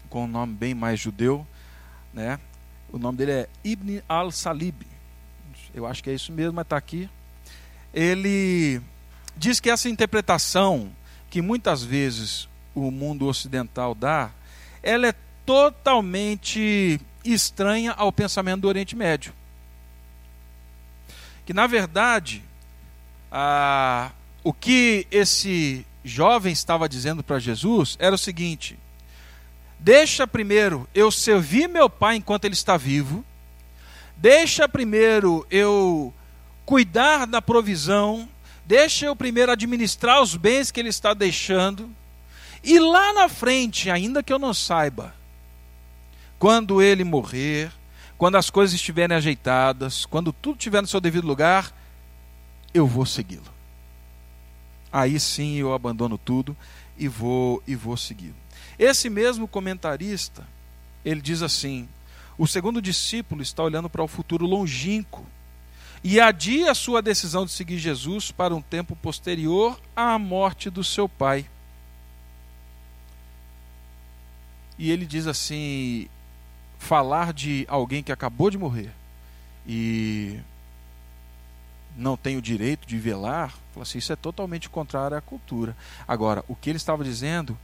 com 0.09 0.23
um 0.23 0.27
nome 0.27 0.53
bem 0.53 0.73
mais 0.73 0.99
judeu, 0.99 1.45
né? 2.13 2.39
O 2.91 2.97
nome 2.97 3.17
dele 3.17 3.31
é 3.31 3.49
Ibn 3.63 4.01
al-Salib. 4.09 4.81
Eu 5.73 5.85
acho 5.85 6.03
que 6.03 6.09
é 6.09 6.13
isso 6.13 6.31
mesmo, 6.31 6.53
mas 6.53 6.65
está 6.65 6.77
aqui. 6.77 7.09
Ele 7.93 8.81
diz 9.37 9.59
que 9.59 9.69
essa 9.69 9.87
interpretação 9.87 10.91
que 11.29 11.41
muitas 11.41 11.83
vezes 11.83 12.49
o 12.73 12.89
mundo 12.89 13.27
ocidental 13.27 13.93
dá, 13.93 14.31
ela 14.81 15.07
é 15.07 15.13
totalmente 15.45 16.99
estranha 17.23 17.91
ao 17.91 18.11
pensamento 18.11 18.61
do 18.61 18.67
Oriente 18.67 18.95
Médio. 18.95 19.33
Que 21.45 21.53
na 21.53 21.67
verdade, 21.67 22.43
a, 23.31 24.11
o 24.43 24.53
que 24.53 25.07
esse 25.11 25.85
jovem 26.03 26.53
estava 26.53 26.87
dizendo 26.87 27.23
para 27.23 27.39
Jesus 27.39 27.95
era 27.99 28.15
o 28.15 28.17
seguinte: 28.19 28.77
Deixa 29.79 30.27
primeiro 30.27 30.87
eu 30.93 31.09
servir 31.09 31.69
meu 31.69 31.89
pai 31.89 32.17
enquanto 32.17 32.45
ele 32.45 32.53
está 32.53 32.75
vivo. 32.75 33.23
Deixa 34.17 34.67
primeiro 34.67 35.47
eu 35.49 36.13
cuidar 36.65 37.25
da 37.25 37.41
provisão. 37.41 38.27
Deixa 38.65 39.05
eu 39.05 39.15
primeiro 39.15 39.51
administrar 39.51 40.21
os 40.21 40.35
bens 40.35 40.69
que 40.69 40.79
ele 40.79 40.89
está 40.89 41.13
deixando. 41.13 41.89
E 42.61 42.77
lá 42.77 43.13
na 43.13 43.29
frente, 43.29 43.89
ainda 43.89 44.21
que 44.21 44.33
eu 44.33 44.37
não 44.37 44.53
saiba, 44.53 45.15
quando 46.37 46.81
ele 46.81 47.05
morrer, 47.05 47.71
quando 48.17 48.35
as 48.35 48.49
coisas 48.49 48.75
estiverem 48.75 49.15
ajeitadas, 49.15 50.05
quando 50.05 50.33
tudo 50.33 50.57
estiver 50.57 50.81
no 50.81 50.87
seu 50.87 50.99
devido 50.99 51.25
lugar, 51.25 51.73
eu 52.73 52.85
vou 52.85 53.05
segui-lo. 53.05 53.59
Aí 54.91 55.19
sim 55.19 55.55
eu 55.55 55.73
abandono 55.73 56.17
tudo 56.17 56.55
e 56.97 57.07
vou 57.07 57.63
e 57.65 57.75
vou 57.75 57.95
segui-lo. 57.95 58.35
Esse 58.79 59.09
mesmo 59.09 59.47
comentarista, 59.47 60.47
ele 61.05 61.21
diz 61.21 61.43
assim: 61.43 61.87
o 62.37 62.47
segundo 62.47 62.81
discípulo 62.81 63.41
está 63.41 63.61
olhando 63.61 63.89
para 63.89 64.01
o 64.01 64.07
futuro 64.07 64.45
longínquo 64.45 65.25
e 66.01 66.19
adia 66.19 66.71
a 66.71 66.75
sua 66.75 67.01
decisão 67.01 67.45
de 67.45 67.51
seguir 67.51 67.77
Jesus 67.77 68.31
para 68.31 68.55
um 68.55 68.61
tempo 68.61 68.95
posterior 68.95 69.77
à 69.93 70.17
morte 70.17 70.69
do 70.69 70.83
seu 70.83 71.09
pai. 71.09 71.45
e 74.79 74.89
ele 74.89 75.05
diz 75.05 75.27
assim: 75.27 76.07
falar 76.79 77.33
de 77.33 77.65
alguém 77.67 78.01
que 78.01 78.13
acabou 78.13 78.49
de 78.49 78.57
morrer 78.57 78.91
e 79.67 80.39
não 81.97 82.15
tem 82.15 82.37
o 82.37 82.41
direito 82.41 82.87
de 82.87 82.97
velar, 82.97 83.53
assim, 83.79 83.97
isso 83.97 84.13
é 84.13 84.15
totalmente 84.15 84.69
contrário 84.69 85.17
à 85.17 85.21
cultura. 85.21 85.75
Agora, 86.07 86.45
o 86.47 86.55
que 86.55 86.69
ele 86.69 86.77
estava 86.77 87.03
dizendo 87.03 87.57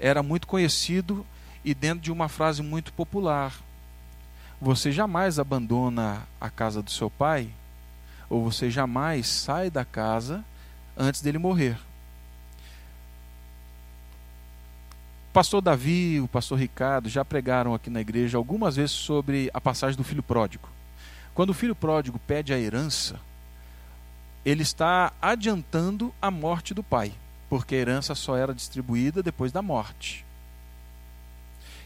era 0.00 0.22
muito 0.22 0.46
conhecido 0.46 1.24
e 1.64 1.74
dentro 1.74 2.00
de 2.00 2.10
uma 2.10 2.28
frase 2.28 2.62
muito 2.62 2.92
popular. 2.92 3.54
Você 4.60 4.90
jamais 4.90 5.38
abandona 5.38 6.26
a 6.40 6.50
casa 6.50 6.82
do 6.82 6.90
seu 6.90 7.10
pai, 7.10 7.50
ou 8.28 8.42
você 8.42 8.70
jamais 8.70 9.28
sai 9.28 9.70
da 9.70 9.84
casa 9.84 10.44
antes 10.96 11.20
dele 11.20 11.38
morrer. 11.38 11.78
O 15.30 15.32
pastor 15.32 15.60
Davi, 15.60 16.20
o 16.20 16.26
pastor 16.26 16.58
Ricardo 16.58 17.08
já 17.08 17.24
pregaram 17.24 17.72
aqui 17.72 17.88
na 17.88 18.00
igreja 18.00 18.36
algumas 18.36 18.76
vezes 18.76 18.90
sobre 18.90 19.48
a 19.54 19.60
passagem 19.60 19.96
do 19.96 20.02
filho 20.02 20.22
pródigo. 20.22 20.68
Quando 21.34 21.50
o 21.50 21.54
filho 21.54 21.74
pródigo 21.74 22.18
pede 22.18 22.52
a 22.52 22.58
herança, 22.58 23.20
ele 24.44 24.62
está 24.62 25.12
adiantando 25.22 26.12
a 26.20 26.30
morte 26.30 26.74
do 26.74 26.82
pai, 26.82 27.12
porque 27.50 27.74
a 27.74 27.78
herança 27.78 28.14
só 28.14 28.36
era 28.36 28.54
distribuída 28.54 29.24
depois 29.24 29.50
da 29.50 29.60
morte. 29.60 30.24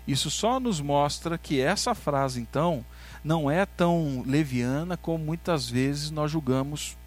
Isso 0.06 0.30
só 0.30 0.60
nos 0.60 0.78
mostra 0.78 1.38
que 1.38 1.58
essa 1.58 1.94
frase, 1.94 2.38
então, 2.38 2.84
não 3.24 3.50
é 3.50 3.64
tão 3.64 4.22
leviana 4.26 4.98
como 4.98 5.24
muitas 5.24 5.68
vezes 5.70 6.10
nós 6.10 6.30
julgamos 6.30 6.98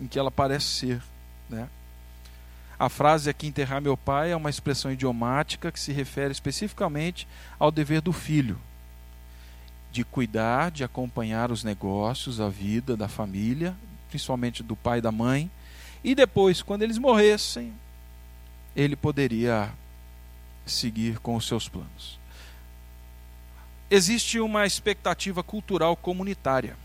em 0.00 0.06
que 0.06 0.18
ela 0.18 0.30
parece 0.30 0.64
ser. 0.64 1.02
Né? 1.50 1.68
A 2.78 2.88
frase 2.88 3.28
aqui, 3.28 3.46
enterrar 3.46 3.82
meu 3.82 3.98
pai, 3.98 4.32
é 4.32 4.36
uma 4.36 4.48
expressão 4.48 4.90
idiomática 4.90 5.70
que 5.70 5.78
se 5.78 5.92
refere 5.92 6.32
especificamente 6.32 7.28
ao 7.58 7.70
dever 7.70 8.00
do 8.00 8.14
filho, 8.14 8.58
de 9.90 10.02
cuidar, 10.04 10.70
de 10.70 10.82
acompanhar 10.82 11.50
os 11.52 11.62
negócios, 11.62 12.40
a 12.40 12.48
vida 12.48 12.96
da 12.96 13.08
família, 13.08 13.76
principalmente 14.08 14.62
do 14.62 14.74
pai 14.74 14.98
e 14.98 15.02
da 15.02 15.12
mãe, 15.12 15.50
e 16.04 16.14
depois, 16.14 16.62
quando 16.62 16.82
eles 16.82 16.98
morressem, 16.98 17.72
ele 18.74 18.96
poderia 18.96 19.72
seguir 20.66 21.18
com 21.18 21.36
os 21.36 21.46
seus 21.46 21.68
planos. 21.68 22.18
Existe 23.90 24.40
uma 24.40 24.66
expectativa 24.66 25.42
cultural 25.42 25.94
comunitária. 25.94 26.76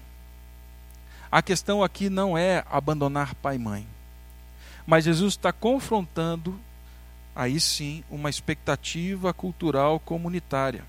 A 1.32 1.42
questão 1.42 1.84
aqui 1.84 2.10
não 2.10 2.38
é 2.38 2.64
abandonar 2.70 3.34
pai 3.36 3.56
e 3.56 3.60
mãe, 3.60 3.88
mas 4.86 5.06
Jesus 5.06 5.34
está 5.34 5.52
confrontando, 5.52 6.60
aí 7.36 7.60
sim, 7.60 8.04
uma 8.10 8.30
expectativa 8.30 9.34
cultural 9.34 10.00
comunitária. 10.00 10.84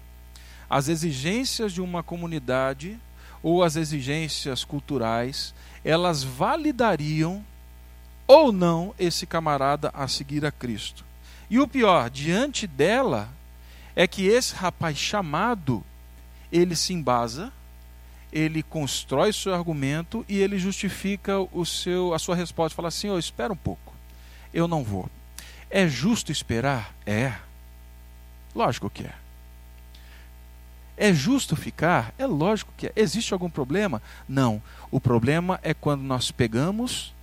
As 0.68 0.88
exigências 0.88 1.72
de 1.72 1.80
uma 1.80 2.02
comunidade 2.02 2.98
ou 3.42 3.62
as 3.62 3.76
exigências 3.76 4.64
culturais, 4.64 5.54
elas 5.84 6.22
validariam 6.22 7.44
ou 8.28 8.52
não 8.52 8.94
esse 8.98 9.26
camarada 9.26 9.90
a 9.94 10.06
seguir 10.06 10.44
a 10.44 10.52
Cristo. 10.52 11.04
E 11.48 11.58
o 11.58 11.66
pior, 11.66 12.10
diante 12.10 12.66
dela, 12.66 13.30
é 13.96 14.06
que 14.06 14.26
esse 14.26 14.54
rapaz 14.54 14.98
chamado, 14.98 15.82
ele 16.52 16.76
se 16.76 16.92
embasa, 16.92 17.50
ele 18.30 18.62
constrói 18.62 19.32
seu 19.32 19.54
argumento 19.54 20.24
e 20.28 20.38
ele 20.38 20.58
justifica 20.58 21.40
o 21.40 21.64
seu, 21.64 22.12
a 22.12 22.18
sua 22.18 22.36
resposta. 22.36 22.76
Fala 22.76 22.88
assim: 22.88 23.08
oh, 23.08 23.18
espera 23.18 23.52
um 23.52 23.56
pouco, 23.56 23.94
eu 24.52 24.68
não 24.68 24.84
vou. 24.84 25.08
É 25.70 25.88
justo 25.88 26.30
esperar? 26.30 26.94
É. 27.06 27.32
Lógico 28.54 28.90
que 28.90 29.04
é. 29.04 29.14
É 30.96 31.14
justo 31.14 31.54
ficar? 31.54 32.12
É 32.18 32.26
lógico 32.26 32.72
que 32.76 32.88
é. 32.88 32.92
Existe 32.96 33.32
algum 33.32 33.48
problema? 33.48 34.02
Não. 34.28 34.60
O 34.90 35.00
problema 35.00 35.60
é 35.62 35.72
quando 35.72 36.02
nós 36.02 36.30
pegamos 36.30 37.14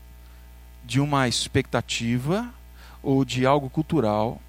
de 0.86 1.00
uma 1.00 1.28
expectativa 1.28 2.48
ou 3.02 3.26
de 3.26 3.45
algo 3.45 3.69
cultural 3.69 4.41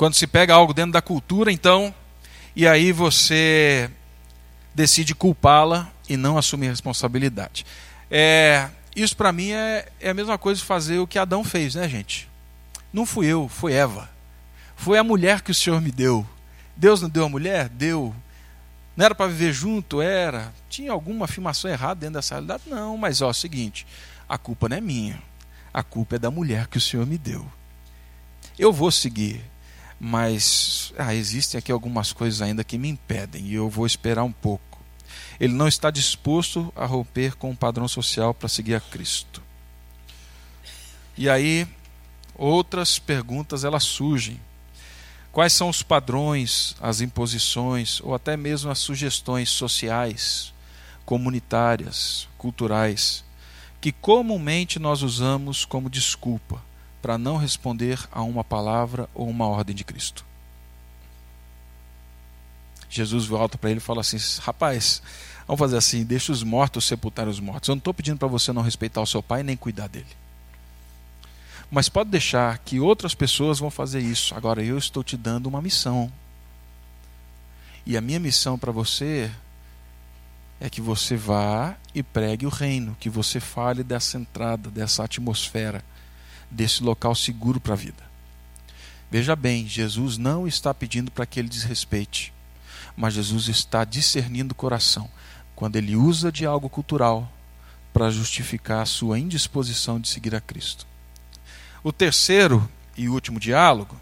Quando 0.00 0.14
se 0.14 0.26
pega 0.26 0.54
algo 0.54 0.72
dentro 0.72 0.92
da 0.92 1.02
cultura, 1.02 1.52
então, 1.52 1.94
e 2.56 2.66
aí 2.66 2.90
você 2.90 3.90
decide 4.74 5.14
culpá-la 5.14 5.92
e 6.08 6.16
não 6.16 6.38
assumir 6.38 6.68
responsabilidade. 6.68 7.66
É, 8.10 8.70
isso 8.96 9.14
para 9.14 9.30
mim 9.30 9.50
é, 9.50 9.86
é 10.00 10.08
a 10.08 10.14
mesma 10.14 10.38
coisa 10.38 10.58
de 10.58 10.66
fazer 10.66 11.00
o 11.00 11.06
que 11.06 11.18
Adão 11.18 11.44
fez, 11.44 11.74
né, 11.74 11.86
gente? 11.86 12.30
Não 12.90 13.04
fui 13.04 13.26
eu, 13.26 13.46
foi 13.46 13.74
Eva. 13.74 14.08
Foi 14.74 14.96
a 14.96 15.04
mulher 15.04 15.42
que 15.42 15.50
o 15.50 15.54
Senhor 15.54 15.82
me 15.82 15.92
deu. 15.92 16.26
Deus 16.74 17.02
não 17.02 17.10
deu 17.10 17.26
a 17.26 17.28
mulher? 17.28 17.68
Deu. 17.68 18.16
Não 18.96 19.04
era 19.04 19.14
para 19.14 19.26
viver 19.26 19.52
junto? 19.52 20.00
Era. 20.00 20.50
Tinha 20.70 20.92
alguma 20.92 21.26
afirmação 21.26 21.70
errada 21.70 22.00
dentro 22.00 22.14
dessa 22.14 22.36
realidade? 22.36 22.62
Não, 22.66 22.96
mas 22.96 23.20
ó, 23.20 23.26
é 23.26 23.30
o 23.32 23.34
seguinte: 23.34 23.86
a 24.26 24.38
culpa 24.38 24.66
não 24.66 24.78
é 24.78 24.80
minha. 24.80 25.22
A 25.74 25.82
culpa 25.82 26.16
é 26.16 26.18
da 26.18 26.30
mulher 26.30 26.68
que 26.68 26.78
o 26.78 26.80
Senhor 26.80 27.04
me 27.04 27.18
deu. 27.18 27.46
Eu 28.58 28.72
vou 28.72 28.90
seguir 28.90 29.44
mas 30.00 30.94
ah, 30.96 31.14
existem 31.14 31.58
aqui 31.58 31.70
algumas 31.70 32.10
coisas 32.10 32.40
ainda 32.40 32.64
que 32.64 32.78
me 32.78 32.88
impedem 32.88 33.44
e 33.44 33.54
eu 33.54 33.68
vou 33.68 33.84
esperar 33.84 34.24
um 34.24 34.32
pouco. 34.32 34.80
Ele 35.38 35.52
não 35.52 35.68
está 35.68 35.90
disposto 35.90 36.72
a 36.74 36.86
romper 36.86 37.36
com 37.36 37.50
o 37.50 37.56
padrão 37.56 37.86
social 37.86 38.32
para 38.32 38.48
seguir 38.48 38.74
a 38.74 38.80
Cristo. 38.80 39.42
E 41.18 41.28
aí 41.28 41.68
outras 42.34 42.98
perguntas 42.98 43.62
elas 43.62 43.84
surgem. 43.84 44.40
Quais 45.30 45.52
são 45.52 45.68
os 45.68 45.82
padrões, 45.82 46.74
as 46.80 47.02
imposições 47.02 48.00
ou 48.00 48.14
até 48.14 48.38
mesmo 48.38 48.70
as 48.70 48.78
sugestões 48.78 49.50
sociais, 49.50 50.52
comunitárias, 51.04 52.26
culturais 52.38 53.22
que 53.80 53.92
comumente 53.92 54.78
nós 54.78 55.02
usamos 55.02 55.64
como 55.64 55.88
desculpa 55.88 56.69
para 57.00 57.18
não 57.18 57.36
responder 57.36 57.98
a 58.12 58.22
uma 58.22 58.44
palavra 58.44 59.08
ou 59.14 59.28
uma 59.28 59.46
ordem 59.46 59.74
de 59.74 59.84
Cristo. 59.84 60.24
Jesus 62.88 63.24
volta 63.26 63.56
para 63.56 63.70
ele 63.70 63.78
e 63.78 63.82
fala 63.82 64.00
assim: 64.00 64.18
Rapaz, 64.40 65.02
vamos 65.46 65.58
fazer 65.58 65.76
assim, 65.76 66.04
deixa 66.04 66.32
os 66.32 66.42
mortos 66.42 66.84
sepultar 66.84 67.28
os 67.28 67.38
mortos. 67.38 67.68
Eu 67.68 67.76
não 67.76 67.78
estou 67.78 67.94
pedindo 67.94 68.18
para 68.18 68.28
você 68.28 68.52
não 68.52 68.62
respeitar 68.62 69.00
o 69.00 69.06
seu 69.06 69.22
pai 69.22 69.42
nem 69.42 69.56
cuidar 69.56 69.88
dele. 69.88 70.06
Mas 71.70 71.88
pode 71.88 72.10
deixar 72.10 72.58
que 72.58 72.80
outras 72.80 73.14
pessoas 73.14 73.60
vão 73.60 73.70
fazer 73.70 74.00
isso. 74.00 74.34
Agora 74.34 74.62
eu 74.62 74.76
estou 74.76 75.04
te 75.04 75.16
dando 75.16 75.46
uma 75.46 75.62
missão. 75.62 76.12
E 77.86 77.96
a 77.96 78.00
minha 78.00 78.18
missão 78.18 78.58
para 78.58 78.72
você 78.72 79.30
é 80.60 80.68
que 80.68 80.80
você 80.80 81.16
vá 81.16 81.76
e 81.94 82.02
pregue 82.02 82.44
o 82.44 82.50
reino, 82.50 82.96
que 82.98 83.08
você 83.08 83.38
fale 83.38 83.84
dessa 83.84 84.18
entrada, 84.18 84.68
dessa 84.68 85.04
atmosfera 85.04 85.82
desse 86.50 86.82
local 86.82 87.14
seguro 87.14 87.60
para 87.60 87.74
a 87.74 87.76
vida. 87.76 88.02
Veja 89.10 89.34
bem, 89.34 89.66
Jesus 89.66 90.16
não 90.16 90.46
está 90.46 90.72
pedindo 90.72 91.10
para 91.10 91.26
que 91.26 91.40
ele 91.40 91.48
desrespeite, 91.48 92.32
mas 92.96 93.14
Jesus 93.14 93.48
está 93.48 93.84
discernindo 93.84 94.52
o 94.52 94.56
coração 94.56 95.10
quando 95.54 95.76
ele 95.76 95.96
usa 95.96 96.30
de 96.30 96.46
algo 96.46 96.68
cultural 96.68 97.30
para 97.92 98.10
justificar 98.10 98.82
a 98.82 98.86
sua 98.86 99.18
indisposição 99.18 100.00
de 100.00 100.08
seguir 100.08 100.34
a 100.34 100.40
Cristo. 100.40 100.86
O 101.82 101.92
terceiro 101.92 102.68
e 102.96 103.08
último 103.08 103.40
diálogo, 103.40 103.98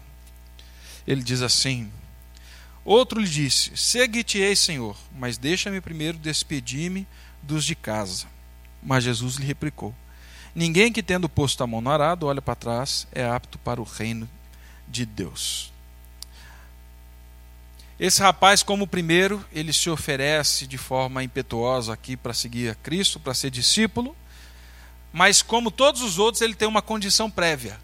ele 1.07 1.23
diz 1.23 1.41
assim: 1.41 1.91
Outro 2.85 3.19
lhe 3.19 3.27
disse: 3.27 3.75
Segue-te-ei, 3.75 4.55
Senhor, 4.55 4.95
mas 5.17 5.37
deixa-me 5.37 5.81
primeiro 5.81 6.17
despedir-me 6.17 7.07
dos 7.41 7.65
de 7.65 7.75
casa. 7.75 8.27
Mas 8.81 9.03
Jesus 9.03 9.35
lhe 9.35 9.45
replicou: 9.45 9.93
Ninguém 10.59 10.91
que 10.91 11.01
tendo 11.01 11.29
posto 11.29 11.63
a 11.63 11.67
mão 11.67 11.79
no 11.79 11.89
arado 11.89 12.25
olha 12.25 12.41
para 12.41 12.53
trás 12.53 13.07
é 13.13 13.23
apto 13.23 13.57
para 13.59 13.79
o 13.79 13.85
reino 13.85 14.27
de 14.89 15.05
Deus. 15.05 15.71
Esse 17.97 18.21
rapaz, 18.21 18.61
como 18.61 18.83
o 18.83 18.87
primeiro, 18.87 19.41
ele 19.53 19.71
se 19.71 19.89
oferece 19.89 20.67
de 20.67 20.77
forma 20.77 21.23
impetuosa 21.23 21.93
aqui 21.93 22.17
para 22.17 22.33
seguir 22.33 22.69
a 22.69 22.75
Cristo, 22.75 23.21
para 23.21 23.33
ser 23.33 23.49
discípulo, 23.49 24.13
mas 25.13 25.41
como 25.41 25.71
todos 25.71 26.01
os 26.01 26.19
outros, 26.19 26.41
ele 26.41 26.53
tem 26.53 26.67
uma 26.67 26.81
condição 26.81 27.31
prévia. 27.31 27.79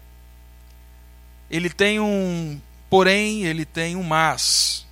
Ele 1.50 1.70
tem 1.70 1.98
um 1.98 2.60
porém, 2.90 3.44
ele 3.46 3.64
tem 3.64 3.96
um 3.96 4.02
mas. 4.02 4.86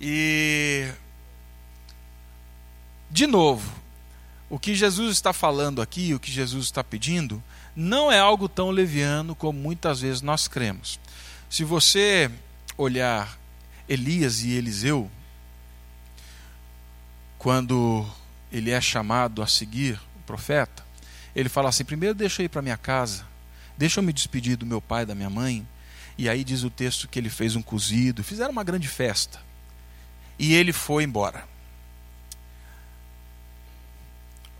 E, 0.00 0.90
de 3.10 3.26
novo, 3.26 3.79
o 4.50 4.58
que 4.58 4.74
Jesus 4.74 5.12
está 5.12 5.32
falando 5.32 5.80
aqui, 5.80 6.12
o 6.12 6.18
que 6.18 6.30
Jesus 6.30 6.66
está 6.66 6.82
pedindo, 6.82 7.42
não 7.74 8.10
é 8.10 8.18
algo 8.18 8.48
tão 8.48 8.70
leviano 8.70 9.34
como 9.36 9.58
muitas 9.58 10.00
vezes 10.00 10.20
nós 10.20 10.48
cremos. 10.48 10.98
Se 11.48 11.62
você 11.62 12.28
olhar 12.76 13.38
Elias 13.88 14.42
e 14.42 14.50
Eliseu, 14.50 15.08
quando 17.38 18.06
ele 18.52 18.70
é 18.70 18.80
chamado 18.80 19.40
a 19.40 19.46
seguir 19.46 19.98
o 20.16 20.22
profeta, 20.26 20.84
ele 21.34 21.48
fala 21.48 21.68
assim: 21.68 21.84
primeiro 21.84 22.14
deixa 22.14 22.42
eu 22.42 22.46
ir 22.46 22.48
para 22.48 22.60
minha 22.60 22.76
casa, 22.76 23.24
deixa 23.78 24.00
eu 24.00 24.04
me 24.04 24.12
despedir 24.12 24.56
do 24.56 24.66
meu 24.66 24.80
pai 24.80 25.04
e 25.04 25.06
da 25.06 25.14
minha 25.14 25.30
mãe. 25.30 25.66
E 26.18 26.28
aí 26.28 26.44
diz 26.44 26.64
o 26.64 26.70
texto 26.70 27.08
que 27.08 27.18
ele 27.18 27.30
fez 27.30 27.56
um 27.56 27.62
cozido, 27.62 28.22
fizeram 28.22 28.50
uma 28.50 28.64
grande 28.64 28.88
festa. 28.88 29.40
E 30.38 30.54
ele 30.54 30.72
foi 30.72 31.04
embora. 31.04 31.48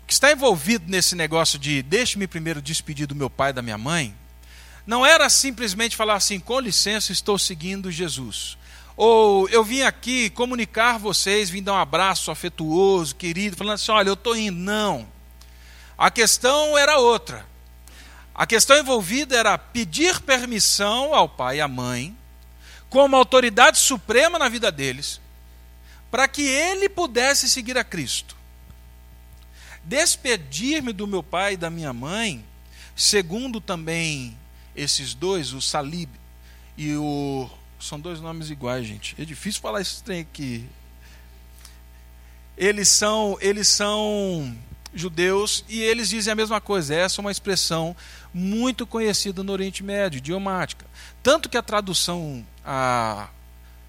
que 0.11 0.15
está 0.15 0.29
envolvido 0.29 0.91
nesse 0.91 1.15
negócio 1.15 1.57
de 1.57 1.81
deixe-me 1.81 2.27
primeiro 2.27 2.61
despedir 2.61 3.07
do 3.07 3.15
meu 3.15 3.29
pai 3.29 3.51
e 3.51 3.53
da 3.53 3.61
minha 3.61 3.77
mãe, 3.77 4.13
não 4.85 5.05
era 5.05 5.29
simplesmente 5.29 5.95
falar 5.95 6.15
assim, 6.15 6.37
com 6.37 6.59
licença, 6.59 7.13
estou 7.13 7.39
seguindo 7.39 7.89
Jesus. 7.89 8.57
Ou 8.97 9.47
eu 9.47 9.63
vim 9.63 9.83
aqui 9.83 10.29
comunicar 10.31 10.99
vocês, 10.99 11.49
vim 11.49 11.63
dar 11.63 11.71
um 11.71 11.77
abraço 11.77 12.29
afetuoso, 12.29 13.15
querido, 13.15 13.55
falando 13.55 13.75
assim: 13.75 13.93
olha, 13.93 14.09
eu 14.09 14.15
estou 14.15 14.35
indo. 14.35 14.59
Não. 14.59 15.07
A 15.97 16.11
questão 16.11 16.77
era 16.77 16.97
outra. 16.97 17.45
A 18.35 18.45
questão 18.45 18.77
envolvida 18.77 19.37
era 19.37 19.57
pedir 19.57 20.19
permissão 20.19 21.15
ao 21.15 21.29
pai 21.29 21.59
e 21.59 21.61
à 21.61 21.69
mãe, 21.69 22.13
como 22.89 23.15
autoridade 23.15 23.79
suprema 23.79 24.37
na 24.37 24.49
vida 24.49 24.73
deles, 24.73 25.21
para 26.11 26.27
que 26.27 26.41
ele 26.41 26.89
pudesse 26.89 27.47
seguir 27.47 27.77
a 27.77 27.83
Cristo. 27.85 28.40
Despedir-me 29.83 30.93
do 30.93 31.07
meu 31.07 31.23
pai 31.23 31.53
e 31.53 31.57
da 31.57 31.69
minha 31.69 31.91
mãe, 31.91 32.43
segundo 32.95 33.59
também 33.59 34.37
esses 34.75 35.13
dois, 35.13 35.53
o 35.53 35.61
Salib 35.61 36.09
e 36.77 36.95
o. 36.95 37.49
São 37.79 37.99
dois 37.99 38.21
nomes 38.21 38.49
iguais, 38.49 38.85
gente. 38.85 39.15
É 39.19 39.25
difícil 39.25 39.61
falar 39.61 39.81
esse 39.81 40.03
trem 40.03 40.21
aqui. 40.21 40.67
Eles 42.55 42.89
são, 42.89 43.37
eles 43.41 43.67
são 43.67 44.55
judeus 44.93 45.65
e 45.67 45.81
eles 45.81 46.09
dizem 46.09 46.31
a 46.31 46.35
mesma 46.35 46.61
coisa. 46.61 46.93
Essa 46.93 47.19
é 47.19 47.21
uma 47.21 47.31
expressão 47.31 47.95
muito 48.33 48.85
conhecida 48.85 49.43
no 49.43 49.51
Oriente 49.51 49.83
Médio, 49.83 50.19
idiomática. 50.19 50.85
Tanto 51.23 51.49
que 51.49 51.57
a 51.57 51.63
tradução 51.63 52.45
a 52.63 53.29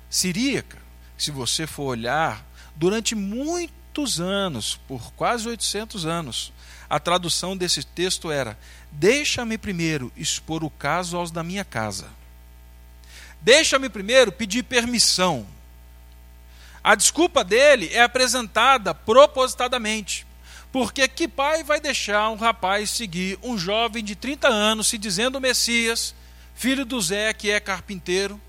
siríaca, 0.09 0.79
se 1.17 1.31
você 1.31 1.67
for 1.67 1.85
olhar, 1.85 2.45
durante 2.75 3.15
muitos 3.93 4.21
anos, 4.21 4.81
por 4.89 5.13
quase 5.13 5.47
800 5.47 6.07
anos, 6.07 6.51
a 6.89 6.99
tradução 6.99 7.55
desse 7.55 7.85
texto 7.85 8.31
era: 8.31 8.59
Deixa-me 8.91 9.59
primeiro 9.59 10.11
expor 10.17 10.65
o 10.65 10.71
caso 10.71 11.17
aos 11.17 11.31
da 11.31 11.43
minha 11.43 11.65
casa. 11.65 12.09
Deixa-me 13.43 13.91
primeiro 13.91 14.33
pedir 14.33 14.63
permissão. 14.63 15.47
A 16.83 16.95
desculpa 16.95 17.45
dele 17.45 17.91
é 17.93 18.03
apresentada 18.03 18.95
propositadamente. 18.95 20.27
Porque 20.73 21.07
que 21.07 21.29
pai 21.29 21.63
vai 21.63 21.79
deixar 21.79 22.31
um 22.31 22.37
rapaz 22.37 22.89
seguir 22.89 23.39
um 23.43 23.59
jovem 23.59 24.03
de 24.03 24.17
30 24.17 24.49
anos 24.49 24.89
se 24.89 24.97
dizendo 24.97 25.39
Messias, 25.39 26.15
filho 26.55 26.87
do 26.87 26.99
Zé, 26.99 27.35
que 27.35 27.51
é 27.51 27.61
carpinteiro? 27.61 28.41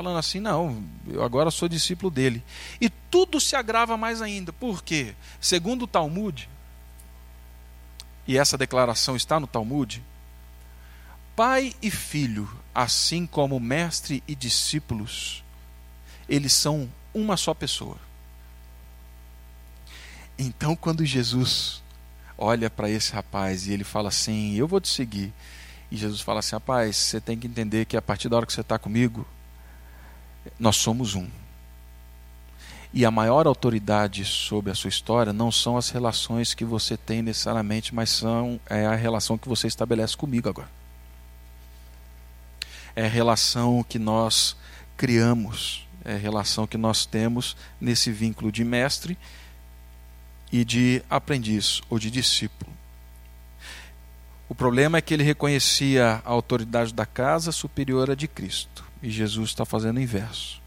Falando 0.00 0.16
assim, 0.16 0.40
não, 0.40 0.82
eu 1.06 1.22
agora 1.22 1.50
sou 1.50 1.68
discípulo 1.68 2.10
dele. 2.10 2.42
E 2.80 2.88
tudo 2.88 3.38
se 3.38 3.54
agrava 3.54 3.98
mais 3.98 4.22
ainda. 4.22 4.50
Por 4.50 4.82
quê? 4.82 5.14
Segundo 5.38 5.82
o 5.82 5.86
Talmud, 5.86 6.48
e 8.26 8.38
essa 8.38 8.56
declaração 8.56 9.14
está 9.14 9.38
no 9.38 9.46
Talmud, 9.46 10.02
pai 11.36 11.74
e 11.82 11.90
filho, 11.90 12.50
assim 12.74 13.26
como 13.26 13.60
mestre 13.60 14.22
e 14.26 14.34
discípulos, 14.34 15.44
eles 16.26 16.54
são 16.54 16.90
uma 17.12 17.36
só 17.36 17.52
pessoa. 17.52 17.98
Então, 20.38 20.74
quando 20.74 21.04
Jesus 21.04 21.82
olha 22.38 22.70
para 22.70 22.88
esse 22.88 23.12
rapaz 23.12 23.66
e 23.66 23.72
ele 23.74 23.84
fala 23.84 24.08
assim: 24.08 24.54
Eu 24.54 24.66
vou 24.66 24.80
te 24.80 24.88
seguir. 24.88 25.30
E 25.90 25.96
Jesus 25.98 26.22
fala 26.22 26.38
assim: 26.38 26.56
Rapaz, 26.56 26.96
você 26.96 27.20
tem 27.20 27.38
que 27.38 27.46
entender 27.46 27.84
que 27.84 27.98
a 27.98 28.02
partir 28.02 28.30
da 28.30 28.38
hora 28.38 28.46
que 28.46 28.52
você 28.54 28.62
está 28.62 28.78
comigo, 28.78 29.26
nós 30.58 30.76
somos 30.76 31.14
um. 31.14 31.28
E 32.92 33.04
a 33.04 33.10
maior 33.10 33.46
autoridade 33.46 34.24
sobre 34.24 34.72
a 34.72 34.74
sua 34.74 34.88
história 34.88 35.32
não 35.32 35.52
são 35.52 35.76
as 35.76 35.90
relações 35.90 36.54
que 36.54 36.64
você 36.64 36.96
tem 36.96 37.22
necessariamente, 37.22 37.94
mas 37.94 38.10
são 38.10 38.60
é 38.68 38.84
a 38.84 38.96
relação 38.96 39.38
que 39.38 39.48
você 39.48 39.68
estabelece 39.68 40.16
comigo 40.16 40.48
agora. 40.48 40.68
É 42.96 43.04
a 43.04 43.08
relação 43.08 43.84
que 43.84 43.98
nós 43.98 44.56
criamos, 44.96 45.86
é 46.04 46.14
a 46.14 46.18
relação 46.18 46.66
que 46.66 46.76
nós 46.76 47.06
temos 47.06 47.56
nesse 47.80 48.10
vínculo 48.10 48.50
de 48.50 48.64
mestre 48.64 49.16
e 50.50 50.64
de 50.64 51.00
aprendiz 51.08 51.80
ou 51.88 51.96
de 51.96 52.10
discípulo. 52.10 52.72
O 54.48 54.54
problema 54.54 54.98
é 54.98 55.00
que 55.00 55.14
ele 55.14 55.22
reconhecia 55.22 56.20
a 56.24 56.30
autoridade 56.30 56.92
da 56.92 57.06
casa 57.06 57.52
superior 57.52 58.10
à 58.10 58.16
de 58.16 58.26
Cristo. 58.26 58.89
E 59.02 59.10
Jesus 59.10 59.50
está 59.50 59.64
fazendo 59.64 59.96
o 59.96 60.00
inverso. 60.00 60.60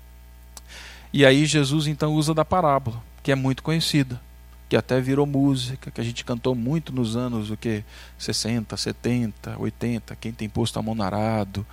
E 1.11 1.25
aí 1.25 1.45
Jesus 1.45 1.85
então 1.85 2.13
usa 2.13 2.33
da 2.33 2.43
parábola, 2.43 3.01
que 3.21 3.31
é 3.31 3.35
muito 3.35 3.61
conhecida, 3.61 4.19
que 4.67 4.75
até 4.75 4.99
virou 4.99 5.27
música, 5.27 5.91
que 5.91 6.01
a 6.01 6.03
gente 6.03 6.25
cantou 6.25 6.55
muito 6.55 6.91
nos 6.91 7.15
anos 7.15 7.51
o 7.51 7.57
que 7.57 7.83
60, 8.17 8.75
70, 8.75 9.59
80, 9.59 10.15
quem 10.15 10.31
tem 10.31 10.49
posto 10.49 10.79
a 10.79 10.81
mão 10.81 10.95
no 10.95 11.03
arado, 11.03 11.65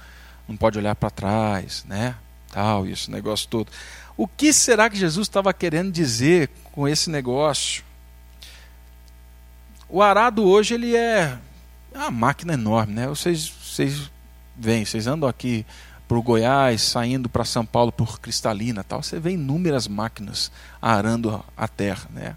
não 0.47 0.57
pode 0.57 0.79
olhar 0.79 0.95
para 0.95 1.09
trás, 1.09 1.85
né? 1.89 2.15
Tal, 2.53 2.87
esse 2.87 3.11
negócio 3.11 3.49
todo. 3.49 3.71
O 4.17 4.29
que 4.29 4.53
será 4.53 4.91
que 4.91 4.97
Jesus 4.99 5.27
estava 5.27 5.55
querendo 5.55 5.91
dizer 5.91 6.51
com 6.73 6.87
esse 6.87 7.09
negócio? 7.09 7.83
O 9.89 10.03
arado 10.03 10.45
hoje 10.45 10.75
ele 10.75 10.95
é 10.95 11.39
uma 11.95 12.11
máquina 12.11 12.53
enorme, 12.53 12.93
né? 12.93 13.07
Vocês, 13.09 13.49
vocês 13.49 14.11
vêm, 14.57 14.85
vocês 14.85 15.07
andam 15.07 15.29
aqui 15.29 15.65
para 16.11 16.19
o 16.19 16.23
Goiás, 16.23 16.83
saindo 16.83 17.29
para 17.29 17.45
São 17.45 17.65
Paulo 17.65 17.93
por 17.93 18.19
Cristalina, 18.19 18.83
tal. 18.83 19.01
Você 19.01 19.21
vê 19.21 19.31
inúmeras 19.31 19.87
máquinas 19.87 20.51
arando 20.83 21.41
a 21.57 21.69
terra, 21.69 22.09
né? 22.11 22.37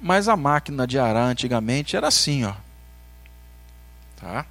Mas 0.00 0.26
a 0.26 0.38
máquina 0.38 0.86
de 0.86 0.98
arar 0.98 1.26
antigamente 1.26 1.98
era 1.98 2.08
assim, 2.08 2.44
ó. 2.44 2.54
Tá? 4.18 4.46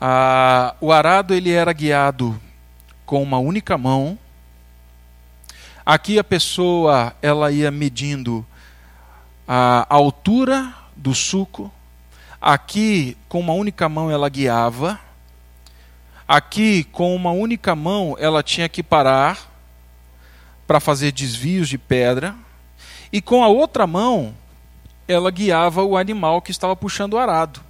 Ah, 0.00 0.74
o 0.80 0.90
arado 0.90 1.32
ele 1.32 1.52
era 1.52 1.72
guiado 1.72 2.36
com 3.06 3.22
uma 3.22 3.38
única 3.38 3.78
mão. 3.78 4.18
Aqui 5.86 6.18
a 6.18 6.24
pessoa 6.24 7.14
ela 7.22 7.52
ia 7.52 7.70
medindo 7.70 8.44
a 9.46 9.86
altura 9.88 10.74
do 10.96 11.14
suco. 11.14 11.70
Aqui, 12.40 13.16
com 13.28 13.38
uma 13.38 13.52
única 13.52 13.88
mão, 13.88 14.10
ela 14.10 14.28
guiava. 14.28 14.98
Aqui, 16.32 16.84
com 16.84 17.12
uma 17.16 17.32
única 17.32 17.74
mão, 17.74 18.14
ela 18.16 18.40
tinha 18.40 18.68
que 18.68 18.84
parar 18.84 19.50
para 20.64 20.78
fazer 20.78 21.10
desvios 21.10 21.68
de 21.68 21.76
pedra. 21.76 22.36
E 23.12 23.20
com 23.20 23.42
a 23.42 23.48
outra 23.48 23.84
mão, 23.84 24.32
ela 25.08 25.28
guiava 25.32 25.82
o 25.82 25.96
animal 25.96 26.40
que 26.40 26.52
estava 26.52 26.76
puxando 26.76 27.14
o 27.14 27.18
arado. 27.18 27.60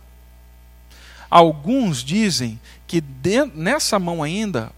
Alguns 1.31 2.05
dizem 2.05 2.61
que 2.87 3.03
nessa 3.55 3.99
mão 3.99 4.23
ainda, 4.23 4.71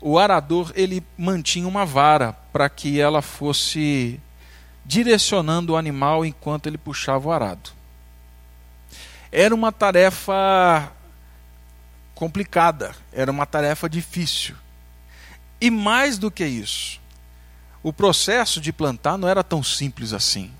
o 0.00 0.18
arador 0.18 0.72
ele 0.74 1.00
mantinha 1.16 1.68
uma 1.68 1.86
vara 1.86 2.32
para 2.52 2.68
que 2.68 3.00
ela 3.00 3.22
fosse 3.22 4.18
direcionando 4.84 5.74
o 5.74 5.76
animal 5.76 6.26
enquanto 6.26 6.66
ele 6.66 6.76
puxava 6.76 7.28
o 7.28 7.30
arado. 7.30 7.70
Era 9.30 9.54
uma 9.54 9.70
tarefa 9.70 10.90
complicada, 12.14 12.94
era 13.12 13.30
uma 13.30 13.46
tarefa 13.46 13.88
difícil. 13.88 14.54
E 15.60 15.70
mais 15.70 16.18
do 16.18 16.30
que 16.30 16.44
isso, 16.44 17.00
o 17.82 17.92
processo 17.92 18.60
de 18.60 18.72
plantar 18.72 19.16
não 19.16 19.28
era 19.28 19.42
tão 19.42 19.62
simples 19.62 20.12
assim. 20.12 20.50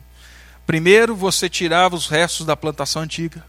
Primeiro 0.66 1.14
você 1.14 1.48
tirava 1.48 1.94
os 1.94 2.07
restos 2.07 2.46
da 2.46 2.57
plantação 2.57 3.03
antiga. 3.03 3.44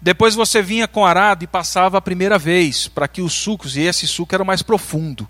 Depois 0.00 0.34
você 0.34 0.60
vinha 0.60 0.88
com 0.88 1.06
arado 1.06 1.44
e 1.44 1.46
passava 1.46 1.98
a 1.98 2.02
primeira 2.02 2.38
vez, 2.38 2.88
para 2.88 3.06
que 3.06 3.22
os 3.22 3.32
sucos, 3.32 3.76
e 3.76 3.82
esse 3.82 4.06
suco 4.06 4.34
era 4.34 4.42
mais 4.42 4.62
profundo, 4.62 5.28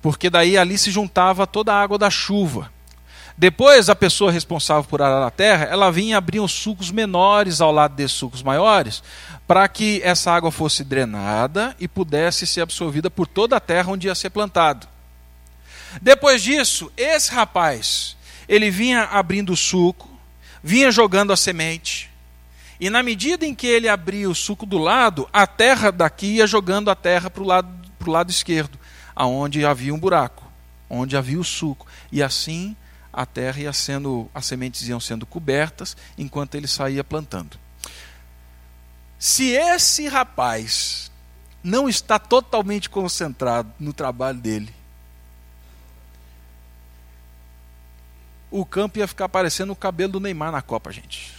porque 0.00 0.30
daí 0.30 0.56
ali 0.56 0.78
se 0.78 0.90
juntava 0.90 1.46
toda 1.46 1.74
a 1.74 1.82
água 1.82 1.98
da 1.98 2.08
chuva. 2.08 2.72
Depois, 3.38 3.90
a 3.90 3.94
pessoa 3.94 4.32
responsável 4.32 4.84
por 4.84 5.02
arar 5.02 5.26
a 5.26 5.30
terra, 5.30 5.66
ela 5.66 5.92
vinha 5.92 6.16
abrir 6.16 6.40
os 6.40 6.52
sucos 6.52 6.90
menores 6.90 7.60
ao 7.60 7.70
lado 7.70 7.94
desses 7.94 8.16
sucos 8.16 8.42
maiores, 8.42 9.02
para 9.46 9.68
que 9.68 10.00
essa 10.02 10.32
água 10.32 10.50
fosse 10.50 10.82
drenada 10.82 11.76
e 11.78 11.86
pudesse 11.86 12.46
ser 12.46 12.62
absorvida 12.62 13.10
por 13.10 13.26
toda 13.26 13.56
a 13.56 13.60
terra 13.60 13.92
onde 13.92 14.06
ia 14.06 14.14
ser 14.14 14.30
plantado. 14.30 14.88
Depois 16.00 16.42
disso, 16.42 16.90
esse 16.96 17.30
rapaz, 17.30 18.16
ele 18.48 18.70
vinha 18.70 19.02
abrindo 19.04 19.52
o 19.52 19.56
suco, 19.56 20.08
vinha 20.62 20.90
jogando 20.90 21.32
a 21.32 21.36
semente, 21.36 22.10
e 22.78 22.90
na 22.90 23.02
medida 23.02 23.46
em 23.46 23.54
que 23.54 23.66
ele 23.66 23.88
abria 23.88 24.28
o 24.28 24.34
suco 24.34 24.66
do 24.66 24.78
lado, 24.78 25.28
a 25.32 25.46
terra 25.46 25.90
daqui 25.90 26.36
ia 26.36 26.46
jogando 26.46 26.90
a 26.90 26.94
terra 26.94 27.30
para 27.30 27.42
o 27.42 27.46
lado, 27.46 27.68
lado 28.06 28.30
esquerdo, 28.30 28.78
aonde 29.14 29.64
havia 29.64 29.94
um 29.94 29.98
buraco, 29.98 30.44
onde 30.88 31.16
havia 31.16 31.40
o 31.40 31.44
suco. 31.44 31.86
E 32.12 32.22
assim 32.22 32.76
a 33.16 33.24
terra 33.24 33.60
ia 33.60 33.72
sendo, 33.72 34.30
as 34.34 34.44
sementes 34.44 34.86
iam 34.86 35.00
sendo 35.00 35.24
cobertas 35.24 35.96
enquanto 36.18 36.54
ele 36.54 36.68
saía 36.68 37.02
plantando. 37.02 37.58
Se 39.18 39.52
esse 39.52 40.06
rapaz 40.06 41.10
não 41.64 41.88
está 41.88 42.18
totalmente 42.18 42.90
concentrado 42.90 43.72
no 43.80 43.94
trabalho 43.94 44.38
dele, 44.38 44.72
o 48.50 48.66
campo 48.66 48.98
ia 48.98 49.08
ficar 49.08 49.30
parecendo 49.30 49.72
o 49.72 49.76
cabelo 49.76 50.12
do 50.12 50.20
Neymar 50.20 50.52
na 50.52 50.60
Copa, 50.60 50.92
gente. 50.92 51.34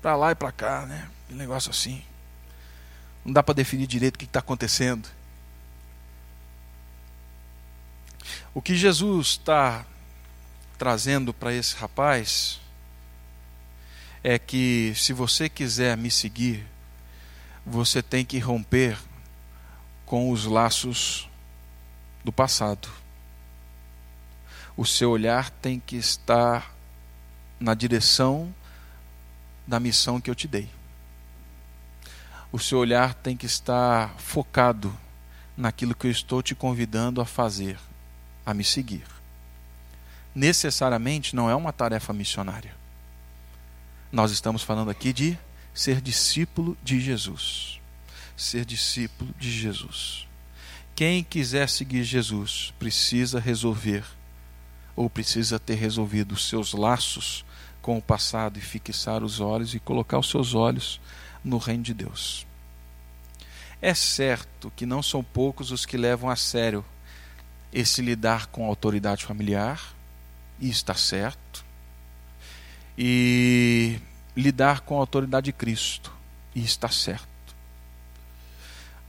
Para 0.00 0.14
lá 0.14 0.30
e 0.30 0.34
para 0.36 0.52
cá, 0.52 0.86
né? 0.86 1.10
Um 1.28 1.34
negócio 1.34 1.70
assim. 1.70 2.04
Não 3.24 3.32
dá 3.32 3.42
para 3.42 3.54
definir 3.54 3.88
direito 3.88 4.14
o 4.14 4.18
que 4.18 4.24
está 4.24 4.38
acontecendo. 4.38 5.08
O 8.52 8.60
que 8.60 8.74
Jesus 8.74 9.28
está 9.28 9.86
trazendo 10.76 11.32
para 11.32 11.54
esse 11.54 11.76
rapaz 11.76 12.60
é 14.24 14.40
que 14.40 14.92
se 14.96 15.12
você 15.12 15.48
quiser 15.48 15.96
me 15.96 16.10
seguir, 16.10 16.66
você 17.64 18.02
tem 18.02 18.24
que 18.24 18.40
romper 18.40 18.98
com 20.04 20.32
os 20.32 20.46
laços 20.46 21.30
do 22.24 22.32
passado. 22.32 22.88
O 24.76 24.84
seu 24.84 25.10
olhar 25.10 25.50
tem 25.50 25.78
que 25.78 25.94
estar 25.94 26.74
na 27.60 27.72
direção 27.72 28.52
da 29.64 29.78
missão 29.78 30.20
que 30.20 30.28
eu 30.28 30.34
te 30.34 30.48
dei. 30.48 30.68
O 32.50 32.58
seu 32.58 32.78
olhar 32.78 33.14
tem 33.14 33.36
que 33.36 33.46
estar 33.46 34.12
focado 34.18 34.92
naquilo 35.56 35.94
que 35.94 36.08
eu 36.08 36.10
estou 36.10 36.42
te 36.42 36.52
convidando 36.52 37.20
a 37.20 37.24
fazer 37.24 37.78
a 38.44 38.54
me 38.54 38.64
seguir. 38.64 39.04
Necessariamente 40.34 41.34
não 41.34 41.50
é 41.50 41.54
uma 41.54 41.72
tarefa 41.72 42.12
missionária. 42.12 42.74
Nós 44.12 44.30
estamos 44.30 44.62
falando 44.62 44.90
aqui 44.90 45.12
de 45.12 45.38
ser 45.74 46.00
discípulo 46.00 46.76
de 46.82 47.00
Jesus. 47.00 47.80
Ser 48.36 48.64
discípulo 48.64 49.32
de 49.38 49.50
Jesus. 49.50 50.26
Quem 50.94 51.22
quiser 51.22 51.68
seguir 51.68 52.04
Jesus 52.04 52.74
precisa 52.78 53.40
resolver, 53.40 54.04
ou 54.94 55.08
precisa 55.08 55.58
ter 55.58 55.76
resolvido 55.76 56.32
os 56.32 56.48
seus 56.48 56.72
laços 56.72 57.44
com 57.80 57.96
o 57.96 58.02
passado 58.02 58.58
e 58.58 58.62
fixar 58.62 59.22
os 59.22 59.40
olhos 59.40 59.74
e 59.74 59.80
colocar 59.80 60.18
os 60.18 60.28
seus 60.28 60.54
olhos 60.54 61.00
no 61.42 61.56
reino 61.58 61.82
de 61.82 61.94
Deus. 61.94 62.46
É 63.80 63.94
certo 63.94 64.70
que 64.76 64.84
não 64.84 65.02
são 65.02 65.24
poucos 65.24 65.70
os 65.70 65.86
que 65.86 65.96
levam 65.96 66.28
a 66.28 66.36
sério 66.36 66.84
esse 67.72 68.02
lidar 68.02 68.46
com 68.46 68.64
a 68.64 68.68
autoridade 68.68 69.24
familiar, 69.24 69.94
e 70.58 70.68
está 70.68 70.94
certo, 70.94 71.64
e 72.96 73.98
lidar 74.36 74.80
com 74.80 74.96
a 74.96 75.00
autoridade 75.00 75.46
de 75.46 75.52
Cristo, 75.52 76.12
e 76.54 76.62
está 76.62 76.88
certo. 76.88 77.28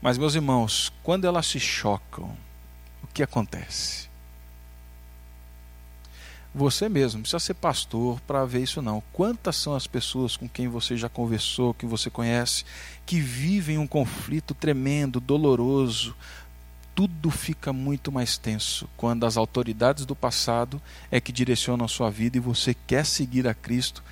Mas, 0.00 0.18
meus 0.18 0.34
irmãos, 0.34 0.92
quando 1.02 1.26
elas 1.26 1.46
se 1.46 1.60
chocam, 1.60 2.36
o 3.02 3.06
que 3.06 3.22
acontece? 3.22 4.10
Você 6.54 6.86
mesmo, 6.88 7.18
não 7.18 7.22
precisa 7.22 7.38
ser 7.38 7.54
pastor 7.54 8.20
para 8.26 8.44
ver 8.44 8.62
isso 8.62 8.82
não. 8.82 9.02
Quantas 9.12 9.56
são 9.56 9.74
as 9.74 9.86
pessoas 9.86 10.36
com 10.36 10.46
quem 10.46 10.68
você 10.68 10.96
já 10.98 11.08
conversou, 11.08 11.72
que 11.72 11.86
você 11.86 12.10
conhece, 12.10 12.64
que 13.06 13.20
vivem 13.20 13.78
um 13.78 13.86
conflito 13.86 14.54
tremendo, 14.54 15.18
doloroso, 15.18 16.14
tudo 16.94 17.30
fica 17.30 17.72
muito 17.72 18.12
mais 18.12 18.36
tenso 18.36 18.88
quando 18.96 19.24
as 19.24 19.36
autoridades 19.36 20.04
do 20.04 20.14
passado 20.14 20.80
é 21.10 21.20
que 21.20 21.32
direcionam 21.32 21.84
a 21.84 21.88
sua 21.88 22.10
vida 22.10 22.36
e 22.36 22.40
você 22.40 22.74
quer 22.74 23.06
seguir 23.06 23.48
a 23.48 23.54
Cristo, 23.54 24.02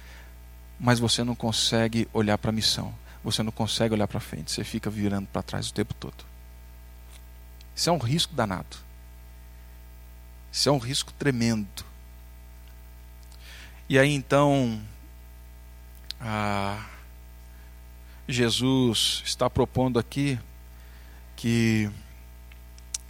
mas 0.78 0.98
você 0.98 1.22
não 1.22 1.34
consegue 1.34 2.08
olhar 2.12 2.38
para 2.38 2.50
a 2.50 2.52
missão, 2.52 2.94
você 3.22 3.42
não 3.42 3.52
consegue 3.52 3.94
olhar 3.94 4.08
para 4.08 4.20
frente, 4.20 4.50
você 4.50 4.64
fica 4.64 4.88
virando 4.88 5.26
para 5.26 5.42
trás 5.42 5.68
o 5.68 5.74
tempo 5.74 5.94
todo. 5.94 6.24
Isso 7.76 7.88
é 7.88 7.92
um 7.92 7.98
risco 7.98 8.34
danado. 8.34 8.76
Isso 10.52 10.68
é 10.68 10.72
um 10.72 10.78
risco 10.78 11.12
tremendo. 11.12 11.84
E 13.88 13.98
aí 13.98 14.12
então, 14.12 14.80
Jesus 18.28 19.22
está 19.24 19.48
propondo 19.50 19.98
aqui 19.98 20.38
que 21.36 21.90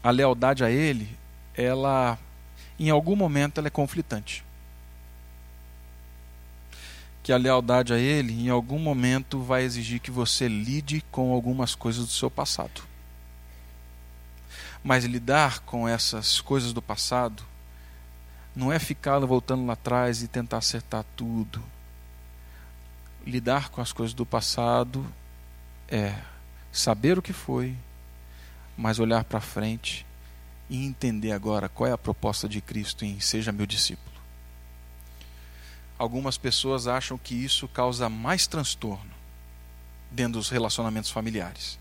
a 0.03 0.11
lealdade 0.11 0.65
a 0.65 0.71
Ele, 0.71 1.17
ela, 1.55 2.19
em 2.79 2.91
algum 2.91 3.15
momento, 3.15 3.59
ela 3.59 3.69
é 3.69 3.71
conflitante. 3.71 4.45
Que 7.23 7.33
a 7.33 7.37
lealdade 7.37 7.93
a 7.93 7.99
Ele, 7.99 8.33
em 8.33 8.49
algum 8.49 8.79
momento, 8.79 9.43
vai 9.43 9.63
exigir 9.63 10.01
que 10.01 10.11
você 10.11 10.49
lide 10.49 11.05
com 11.11 11.33
algumas 11.33 11.75
coisas 11.75 12.07
do 12.07 12.13
seu 12.13 12.31
passado. 12.31 12.83
Mas 14.83 15.05
lidar 15.05 15.61
com 15.61 15.87
essas 15.87 16.41
coisas 16.41 16.73
do 16.73 16.81
passado 16.81 17.45
não 18.57 18.73
é 18.73 18.79
ficar 18.79 19.19
voltando 19.21 19.67
lá 19.67 19.75
atrás 19.75 20.23
e 20.23 20.29
tentar 20.29 20.59
acertar 20.59 21.05
tudo. 21.15 21.63
Lidar 23.27 23.69
com 23.69 23.83
as 23.83 23.93
coisas 23.93 24.15
do 24.15 24.25
passado 24.25 25.07
é 25.87 26.15
saber 26.73 27.19
o 27.19 27.23
que 27.23 27.35
foi, 27.35 27.77
mas 28.81 28.99
olhar 28.99 29.25
para 29.25 29.43
frente 29.43 30.07
e 30.71 30.87
entender 30.87 31.33
agora 31.33 31.69
qual 31.69 31.91
é 31.91 31.93
a 31.93 31.99
proposta 31.99 32.49
de 32.49 32.63
Cristo 32.63 33.05
em 33.05 33.21
seja 33.21 33.53
meu 33.53 33.67
discípulo. 33.67 34.17
Algumas 35.99 36.39
pessoas 36.39 36.87
acham 36.87 37.19
que 37.19 37.35
isso 37.35 37.69
causa 37.69 38.09
mais 38.09 38.47
transtorno 38.47 39.11
dentro 40.11 40.41
dos 40.41 40.49
relacionamentos 40.49 41.11
familiares. 41.11 41.79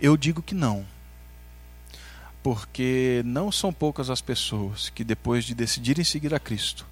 Eu 0.00 0.16
digo 0.16 0.40
que 0.40 0.54
não. 0.54 0.86
Porque 2.42 3.20
não 3.26 3.52
são 3.52 3.70
poucas 3.70 4.08
as 4.08 4.22
pessoas 4.22 4.88
que, 4.88 5.04
depois 5.04 5.44
de 5.44 5.54
decidirem 5.54 6.02
seguir 6.04 6.34
a 6.34 6.40
Cristo, 6.40 6.86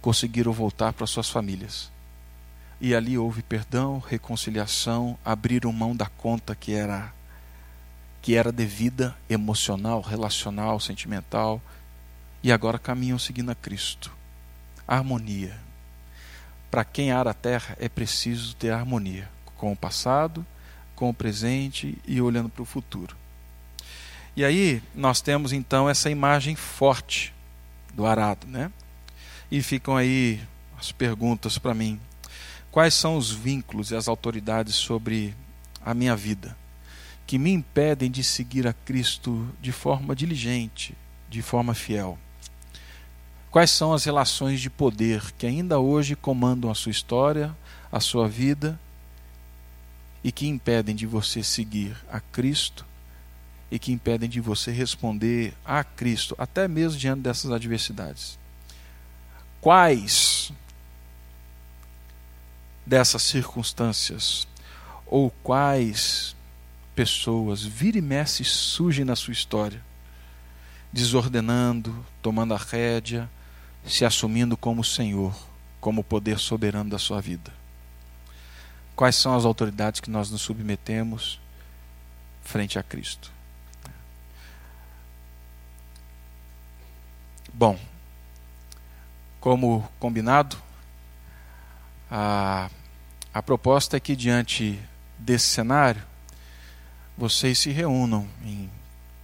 conseguiram 0.00 0.52
voltar 0.52 0.92
para 0.92 1.06
suas 1.06 1.28
famílias. 1.28 1.90
E 2.80 2.94
ali 2.94 3.18
houve 3.18 3.42
perdão, 3.42 3.98
reconciliação, 3.98 5.18
abriram 5.24 5.72
mão 5.72 5.96
da 5.96 6.06
conta 6.06 6.54
que 6.54 6.74
era 6.74 7.12
que 8.20 8.34
era 8.34 8.52
devida, 8.52 9.16
emocional, 9.28 10.00
relacional, 10.00 10.80
sentimental, 10.80 11.60
e 12.42 12.52
agora 12.52 12.78
caminham 12.78 13.18
seguindo 13.18 13.50
a 13.50 13.54
Cristo. 13.54 14.12
Harmonia. 14.86 15.58
Para 16.70 16.84
quem 16.84 17.10
ara 17.10 17.30
a 17.30 17.34
terra 17.34 17.76
é 17.80 17.88
preciso 17.88 18.54
ter 18.56 18.70
harmonia 18.70 19.28
com 19.56 19.72
o 19.72 19.76
passado, 19.76 20.46
com 20.94 21.10
o 21.10 21.14
presente 21.14 21.98
e 22.06 22.20
olhando 22.20 22.48
para 22.48 22.62
o 22.62 22.66
futuro. 22.66 23.16
E 24.36 24.44
aí 24.44 24.82
nós 24.94 25.20
temos 25.20 25.52
então 25.52 25.88
essa 25.88 26.10
imagem 26.10 26.54
forte 26.54 27.34
do 27.92 28.06
arado, 28.06 28.46
né? 28.46 28.70
E 29.50 29.62
ficam 29.62 29.96
aí 29.96 30.40
as 30.78 30.92
perguntas 30.92 31.58
para 31.58 31.74
mim. 31.74 32.00
Quais 32.70 32.94
são 32.94 33.16
os 33.16 33.30
vínculos 33.30 33.90
e 33.90 33.96
as 33.96 34.06
autoridades 34.06 34.74
sobre 34.74 35.34
a 35.84 35.94
minha 35.94 36.14
vida? 36.14 36.56
Que 37.28 37.38
me 37.38 37.52
impedem 37.52 38.10
de 38.10 38.24
seguir 38.24 38.66
a 38.66 38.72
Cristo 38.72 39.46
de 39.60 39.70
forma 39.70 40.16
diligente, 40.16 40.96
de 41.28 41.42
forma 41.42 41.74
fiel? 41.74 42.18
Quais 43.50 43.70
são 43.70 43.92
as 43.92 44.06
relações 44.06 44.62
de 44.62 44.70
poder 44.70 45.32
que 45.32 45.46
ainda 45.46 45.78
hoje 45.78 46.16
comandam 46.16 46.70
a 46.70 46.74
sua 46.74 46.90
história, 46.90 47.54
a 47.92 48.00
sua 48.00 48.26
vida 48.26 48.80
e 50.24 50.32
que 50.32 50.48
impedem 50.48 50.96
de 50.96 51.04
você 51.04 51.42
seguir 51.42 51.94
a 52.10 52.18
Cristo 52.18 52.86
e 53.70 53.78
que 53.78 53.92
impedem 53.92 54.26
de 54.26 54.40
você 54.40 54.70
responder 54.70 55.52
a 55.66 55.84
Cristo, 55.84 56.34
até 56.38 56.66
mesmo 56.66 56.98
diante 56.98 57.20
dessas 57.20 57.50
adversidades? 57.50 58.38
Quais 59.60 60.50
dessas 62.86 63.22
circunstâncias 63.22 64.48
ou 65.06 65.30
quais 65.42 66.34
pessoas, 66.98 67.62
vira 67.62 67.96
e 67.96 68.02
mexe, 68.02 68.42
surgem 68.42 69.04
na 69.04 69.14
sua 69.14 69.30
história, 69.30 69.80
desordenando, 70.92 72.04
tomando 72.20 72.54
a 72.54 72.56
rédea, 72.56 73.30
se 73.86 74.04
assumindo 74.04 74.56
como 74.56 74.82
Senhor, 74.82 75.32
como 75.80 76.02
poder 76.02 76.40
soberano 76.40 76.90
da 76.90 76.98
sua 76.98 77.20
vida? 77.20 77.52
Quais 78.96 79.14
são 79.14 79.36
as 79.36 79.44
autoridades 79.44 80.00
que 80.00 80.10
nós 80.10 80.28
nos 80.28 80.42
submetemos 80.42 81.38
frente 82.42 82.80
a 82.80 82.82
Cristo? 82.82 83.30
Bom, 87.54 87.78
como 89.38 89.88
combinado, 90.00 90.58
a, 92.10 92.68
a 93.32 93.40
proposta 93.40 93.96
é 93.96 94.00
que, 94.00 94.16
diante 94.16 94.76
desse 95.16 95.46
cenário, 95.46 96.07
vocês 97.18 97.58
se 97.58 97.70
reúnam 97.70 98.28
em 98.44 98.70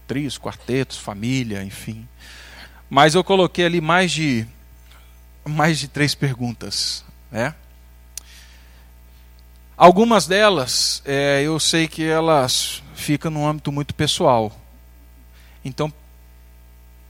trios, 0.05 0.37
quartetos, 0.37 0.97
família, 0.97 1.63
enfim. 1.63 2.05
Mas 2.89 3.15
eu 3.15 3.23
coloquei 3.23 3.65
ali 3.65 3.79
mais 3.79 4.11
de 4.11 4.45
mais 5.47 5.79
de 5.79 5.87
três 5.87 6.13
perguntas, 6.13 7.05
né? 7.31 7.55
Algumas 9.77 10.27
delas, 10.27 11.01
é, 11.05 11.41
eu 11.43 11.59
sei 11.59 11.87
que 11.87 12.03
elas 12.03 12.83
ficam 12.95 13.31
no 13.31 13.47
âmbito 13.47 13.71
muito 13.71 13.93
pessoal. 13.93 14.51
Então, 15.63 15.91